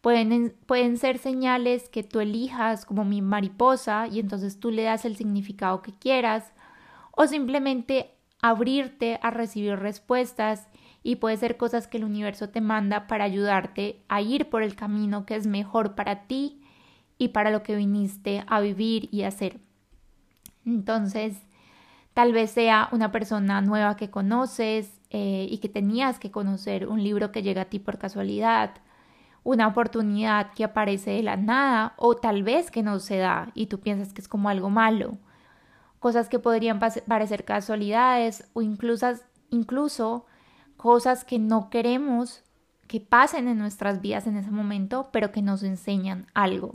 Pueden, 0.00 0.54
pueden, 0.66 0.96
ser 0.96 1.18
señales 1.18 1.88
que 1.88 2.04
tú 2.04 2.20
elijas 2.20 2.86
como 2.86 3.04
mi 3.04 3.20
mariposa 3.20 4.06
y 4.06 4.20
entonces 4.20 4.60
tú 4.60 4.70
le 4.70 4.84
das 4.84 5.04
el 5.04 5.16
significado 5.16 5.82
que 5.82 5.92
quieras 5.92 6.52
o 7.10 7.26
simplemente 7.26 8.14
abrirte 8.40 9.18
a 9.22 9.30
recibir 9.30 9.76
respuestas 9.76 10.68
y 11.02 11.16
puede 11.16 11.36
ser 11.36 11.56
cosas 11.56 11.88
que 11.88 11.96
el 11.96 12.04
universo 12.04 12.48
te 12.48 12.60
manda 12.60 13.06
para 13.06 13.24
ayudarte 13.24 14.00
a 14.08 14.20
ir 14.20 14.48
por 14.48 14.62
el 14.62 14.76
camino 14.76 15.26
que 15.26 15.34
es 15.34 15.46
mejor 15.46 15.94
para 15.94 16.26
ti 16.26 16.60
y 17.18 17.28
para 17.28 17.50
lo 17.50 17.62
que 17.62 17.74
viniste 17.74 18.44
a 18.46 18.60
vivir 18.60 19.08
y 19.10 19.22
hacer. 19.22 19.58
Entonces, 20.64 21.36
tal 22.14 22.32
vez 22.32 22.50
sea 22.50 22.88
una 22.92 23.10
persona 23.10 23.60
nueva 23.60 23.96
que 23.96 24.10
conoces 24.10 25.00
eh, 25.10 25.46
y 25.50 25.58
que 25.58 25.68
tenías 25.68 26.18
que 26.18 26.30
conocer, 26.30 26.86
un 26.86 27.02
libro 27.02 27.32
que 27.32 27.42
llega 27.42 27.62
a 27.62 27.64
ti 27.66 27.78
por 27.78 27.98
casualidad, 27.98 28.74
una 29.50 29.66
oportunidad 29.66 30.52
que 30.52 30.64
aparece 30.64 31.10
de 31.12 31.22
la 31.22 31.36
nada 31.36 31.94
o 31.96 32.16
tal 32.16 32.42
vez 32.42 32.70
que 32.70 32.82
no 32.82 32.98
se 33.00 33.18
da 33.18 33.50
y 33.54 33.66
tú 33.66 33.80
piensas 33.80 34.12
que 34.12 34.20
es 34.20 34.28
como 34.28 34.48
algo 34.48 34.70
malo 34.70 35.18
cosas 35.98 36.28
que 36.28 36.38
podrían 36.38 36.78
parecer 36.78 37.44
casualidades 37.44 38.48
o 38.52 38.62
incluso, 38.62 39.14
incluso 39.50 40.26
cosas 40.76 41.24
que 41.24 41.38
no 41.38 41.70
queremos 41.70 42.44
que 42.86 43.00
pasen 43.00 43.48
en 43.48 43.58
nuestras 43.58 44.00
vidas 44.00 44.26
en 44.26 44.36
ese 44.36 44.50
momento, 44.50 45.10
pero 45.12 45.30
que 45.30 45.42
nos 45.42 45.62
enseñan 45.62 46.26
algo. 46.32 46.74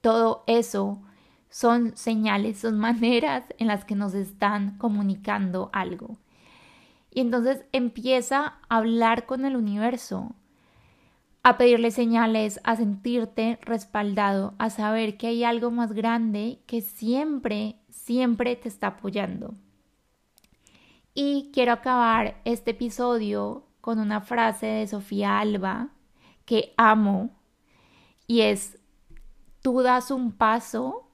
Todo 0.00 0.42
eso 0.46 1.02
son 1.50 1.94
señales, 1.96 2.60
son 2.60 2.78
maneras 2.78 3.44
en 3.58 3.66
las 3.66 3.84
que 3.84 3.94
nos 3.94 4.14
están 4.14 4.78
comunicando 4.78 5.68
algo. 5.72 6.16
Y 7.10 7.20
entonces 7.20 7.64
empieza 7.72 8.54
a 8.68 8.76
hablar 8.76 9.26
con 9.26 9.44
el 9.44 9.56
universo, 9.56 10.34
a 11.46 11.58
pedirle 11.58 11.92
señales, 11.92 12.58
a 12.64 12.74
sentirte 12.74 13.60
respaldado, 13.62 14.54
a 14.58 14.68
saber 14.68 15.16
que 15.16 15.28
hay 15.28 15.44
algo 15.44 15.70
más 15.70 15.92
grande 15.92 16.58
que 16.66 16.80
siempre 16.80 17.76
siempre 17.88 18.56
te 18.56 18.68
está 18.68 18.88
apoyando. 18.88 19.54
Y 21.14 21.52
quiero 21.54 21.72
acabar 21.72 22.40
este 22.44 22.72
episodio 22.72 23.64
con 23.80 24.00
una 24.00 24.20
frase 24.22 24.66
de 24.66 24.88
Sofía 24.88 25.38
Alba 25.38 25.90
que 26.46 26.74
amo 26.76 27.30
y 28.26 28.40
es, 28.40 28.80
tú 29.62 29.82
das 29.82 30.10
un 30.10 30.32
paso 30.32 31.08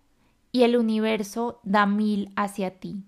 y 0.51 0.63
el 0.63 0.79
universo 0.79 1.61
da 1.63 1.85
mil 1.85 2.33
hacia 2.37 2.81
ti. 2.81 3.05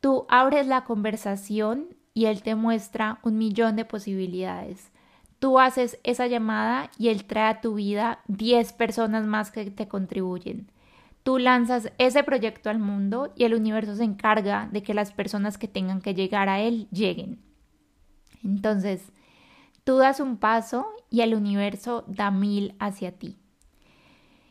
Tú 0.00 0.26
abres 0.28 0.66
la 0.66 0.82
conversación 0.82 1.96
y 2.14 2.24
él 2.24 2.42
te 2.42 2.56
muestra 2.56 3.20
un 3.22 3.38
millón 3.38 3.76
de 3.76 3.84
posibilidades. 3.84 4.91
Tú 5.42 5.58
haces 5.58 5.98
esa 6.04 6.28
llamada 6.28 6.88
y 6.96 7.08
él 7.08 7.24
trae 7.24 7.50
a 7.50 7.60
tu 7.60 7.74
vida 7.74 8.20
10 8.28 8.74
personas 8.74 9.26
más 9.26 9.50
que 9.50 9.72
te 9.72 9.88
contribuyen. 9.88 10.70
Tú 11.24 11.38
lanzas 11.38 11.90
ese 11.98 12.22
proyecto 12.22 12.70
al 12.70 12.78
mundo 12.78 13.32
y 13.34 13.42
el 13.42 13.54
universo 13.54 13.96
se 13.96 14.04
encarga 14.04 14.68
de 14.70 14.84
que 14.84 14.94
las 14.94 15.10
personas 15.10 15.58
que 15.58 15.66
tengan 15.66 16.00
que 16.00 16.14
llegar 16.14 16.48
a 16.48 16.60
él 16.60 16.86
lleguen. 16.92 17.42
Entonces, 18.44 19.10
tú 19.82 19.96
das 19.96 20.20
un 20.20 20.36
paso 20.36 20.86
y 21.10 21.22
el 21.22 21.34
universo 21.34 22.04
da 22.06 22.30
mil 22.30 22.76
hacia 22.78 23.10
ti. 23.10 23.36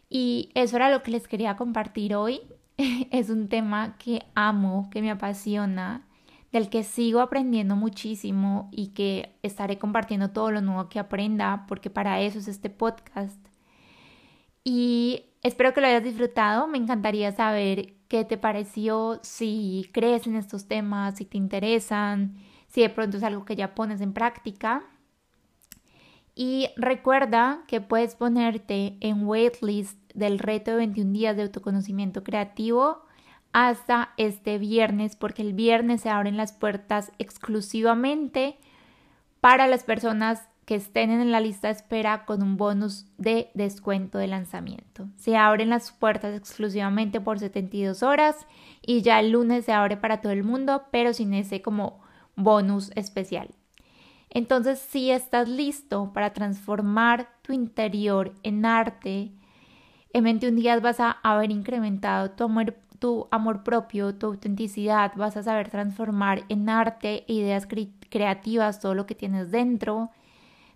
Y 0.10 0.50
eso 0.56 0.76
era 0.76 0.92
lo 0.92 1.04
que 1.04 1.12
les 1.12 1.26
quería 1.30 1.56
compartir 1.56 2.16
hoy. 2.16 2.42
es 2.78 3.30
un 3.30 3.48
tema 3.48 3.96
que 3.98 4.24
amo, 4.36 4.90
que 4.92 5.02
me 5.02 5.12
apasiona, 5.12 6.06
del 6.52 6.70
que 6.70 6.84
sigo 6.84 7.22
aprendiendo 7.22 7.76
muchísimo 7.76 8.70
y 8.72 8.88
que 8.90 9.36
estaré 9.42 9.78
compartiendo 9.78 10.32
todo 10.32 10.52
lo 10.52 10.62
nuevo 10.62 10.90
que 10.90 11.00
aprenda, 11.00 11.66
porque 11.68 11.90
para 11.90 12.22
eso 12.22 12.40
es 12.40 12.48
este 12.48 12.70
podcast. 12.70 13.40
Y 14.64 15.32
Espero 15.44 15.74
que 15.74 15.82
lo 15.82 15.88
hayas 15.88 16.04
disfrutado. 16.04 16.68
Me 16.68 16.78
encantaría 16.78 17.32
saber 17.32 17.96
qué 18.08 18.26
te 18.26 18.38
pareció, 18.38 19.20
si 19.24 19.90
crees 19.92 20.28
en 20.28 20.36
estos 20.36 20.68
temas, 20.68 21.18
si 21.18 21.26
te 21.26 21.38
interesan, 21.38 22.36
si 22.68 22.82
de 22.82 22.90
pronto 22.90 23.18
es 23.18 23.24
algo 23.24 23.44
que 23.44 23.56
ya 23.56 23.74
pones 23.74 24.02
en 24.02 24.14
práctica. 24.14 24.84
Y 26.36 26.70
recuerda 26.78 27.64
que 27.68 27.82
puedes 27.82 28.16
ponerte 28.16 28.98
en 29.02 29.26
waitlist 29.26 29.98
del 30.14 30.40
reto 30.40 30.72
de 30.72 30.78
21 30.78 31.12
días 31.12 31.36
de 31.36 31.44
autoconocimiento 31.44 32.24
creativo 32.24 33.04
hasta 33.54 34.14
este 34.18 34.58
viernes, 34.58 35.16
porque 35.16 35.42
el 35.42 35.54
viernes 35.54 36.02
se 36.02 36.10
abren 36.10 36.38
las 36.38 36.54
puertas 36.54 37.12
exclusivamente 37.20 38.58
para 39.40 39.68
las 39.68 39.84
personas 39.84 40.48
que 40.66 40.76
estén 40.76 41.10
en 41.10 41.32
la 41.32 41.42
lista 41.42 41.68
de 41.68 41.74
espera 41.74 42.26
con 42.26 42.42
un 42.44 42.56
bonus 42.56 43.06
de 43.18 43.50
descuento 43.54 44.18
de 44.18 44.28
lanzamiento. 44.28 45.08
Se 45.18 45.36
abren 45.36 45.70
las 45.70 45.92
puertas 45.92 46.36
exclusivamente 46.36 47.20
por 47.20 47.40
72 47.40 48.04
horas 48.04 48.48
y 48.82 49.02
ya 49.02 49.20
el 49.20 49.32
lunes 49.32 49.66
se 49.66 49.74
abre 49.74 49.98
para 49.98 50.22
todo 50.22 50.32
el 50.32 50.44
mundo, 50.44 50.84
pero 50.92 51.14
sin 51.14 51.34
ese 51.34 51.62
como 51.62 52.00
bonus 52.36 52.92
especial. 52.96 53.50
Entonces, 54.30 54.80
si 54.80 55.12
estás 55.12 55.50
listo 55.50 56.12
para 56.14 56.32
transformar 56.32 57.28
tu 57.42 57.52
interior 57.52 58.34
en 58.44 58.66
arte, 58.66 59.32
en 60.14 60.24
21 60.24 60.56
días 60.56 60.82
vas 60.82 61.00
a 61.00 61.12
haber 61.24 61.52
incrementado 61.52 62.32
tu 62.32 62.46
amor, 62.46 62.76
tu 63.02 63.28
amor 63.32 63.64
propio, 63.64 64.14
tu 64.14 64.28
autenticidad, 64.28 65.14
vas 65.16 65.36
a 65.36 65.42
saber 65.42 65.70
transformar 65.70 66.44
en 66.50 66.70
arte 66.70 67.26
ideas 67.28 67.68
creativas 68.10 68.80
todo 68.80 68.94
lo 68.94 69.08
que 69.08 69.16
tienes 69.16 69.50
dentro. 69.50 70.12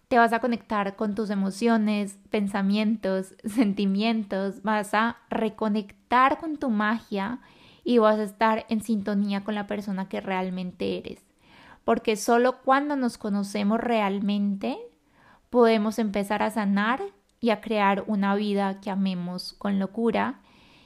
Te 0.07 0.17
vas 0.17 0.33
a 0.33 0.39
conectar 0.39 0.95
con 0.95 1.13
tus 1.13 1.29
emociones, 1.29 2.17
pensamientos, 2.31 3.35
sentimientos, 3.45 4.63
vas 4.63 4.95
a 4.95 5.17
reconectar 5.29 6.39
con 6.39 6.57
tu 6.57 6.71
magia 6.71 7.41
y 7.83 7.99
vas 7.99 8.17
a 8.17 8.23
estar 8.23 8.65
en 8.69 8.81
sintonía 8.81 9.43
con 9.43 9.53
la 9.53 9.67
persona 9.67 10.09
que 10.09 10.19
realmente 10.19 10.97
eres. 10.97 11.23
Porque 11.83 12.15
solo 12.15 12.63
cuando 12.63 12.95
nos 12.95 13.19
conocemos 13.19 13.79
realmente 13.79 14.79
podemos 15.51 15.99
empezar 15.99 16.41
a 16.41 16.49
sanar 16.49 17.03
y 17.39 17.51
a 17.51 17.61
crear 17.61 18.03
una 18.07 18.33
vida 18.33 18.81
que 18.81 18.89
amemos 18.89 19.53
con 19.53 19.77
locura 19.77 20.41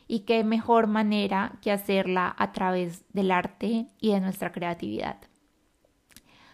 y 0.09 0.21
qué 0.21 0.43
mejor 0.43 0.87
manera 0.87 1.53
que 1.61 1.71
hacerla 1.71 2.35
a 2.37 2.51
través 2.51 3.05
del 3.13 3.29
arte 3.29 3.85
y 4.01 4.11
de 4.11 4.19
nuestra 4.19 4.51
creatividad. 4.51 5.17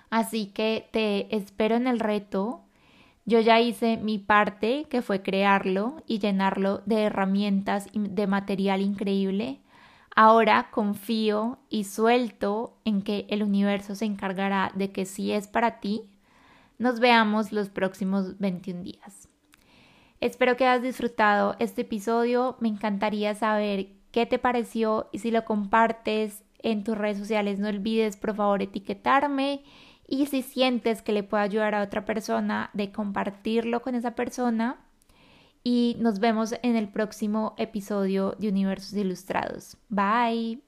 Así 0.09 0.47
que 0.47 0.89
te 0.91 1.33
espero 1.35 1.75
en 1.75 1.87
el 1.87 1.99
reto. 1.99 2.65
Yo 3.23 3.39
ya 3.39 3.61
hice 3.61 3.95
mi 3.95 4.19
parte, 4.19 4.87
que 4.89 5.01
fue 5.01 5.23
crearlo 5.23 6.03
y 6.05 6.19
llenarlo 6.19 6.83
de 6.85 7.03
herramientas 7.03 7.87
y 7.93 7.99
de 7.99 8.27
material 8.27 8.81
increíble. 8.81 9.61
Ahora 10.13 10.69
confío 10.69 11.59
y 11.69 11.85
suelto 11.85 12.77
en 12.83 13.03
que 13.03 13.25
el 13.29 13.41
universo 13.41 13.95
se 13.95 14.03
encargará 14.03 14.73
de 14.75 14.91
que 14.91 15.05
si 15.05 15.31
es 15.31 15.47
para 15.47 15.79
ti, 15.79 16.01
nos 16.77 16.99
veamos 16.99 17.53
los 17.53 17.69
próximos 17.69 18.37
21 18.37 18.83
días. 18.83 19.24
Espero 20.21 20.57
que 20.57 20.65
hayas 20.65 20.83
disfrutado 20.83 21.55
este 21.59 21.81
episodio. 21.81 22.57
Me 22.59 22.69
encantaría 22.69 23.35
saber 23.35 23.87
qué 24.11 24.25
te 24.25 24.39
pareció 24.39 25.09
y 25.11 25.19
si 25.19 25.31
lo 25.31 25.45
compartes 25.45 26.43
en 26.59 26.83
tus 26.83 26.97
redes 26.97 27.17
sociales, 27.17 27.59
no 27.59 27.67
olvides 27.67 28.17
por 28.17 28.35
favor 28.35 28.61
etiquetarme 28.61 29.63
y 30.07 30.25
si 30.27 30.41
sientes 30.41 31.01
que 31.01 31.13
le 31.13 31.23
puede 31.23 31.43
ayudar 31.43 31.75
a 31.75 31.81
otra 31.81 32.05
persona, 32.05 32.69
de 32.73 32.91
compartirlo 32.91 33.81
con 33.81 33.95
esa 33.95 34.15
persona. 34.15 34.77
Y 35.63 35.97
nos 35.99 36.19
vemos 36.19 36.53
en 36.61 36.75
el 36.75 36.89
próximo 36.89 37.55
episodio 37.57 38.35
de 38.37 38.49
Universos 38.49 38.93
Ilustrados. 38.93 39.77
Bye. 39.89 40.64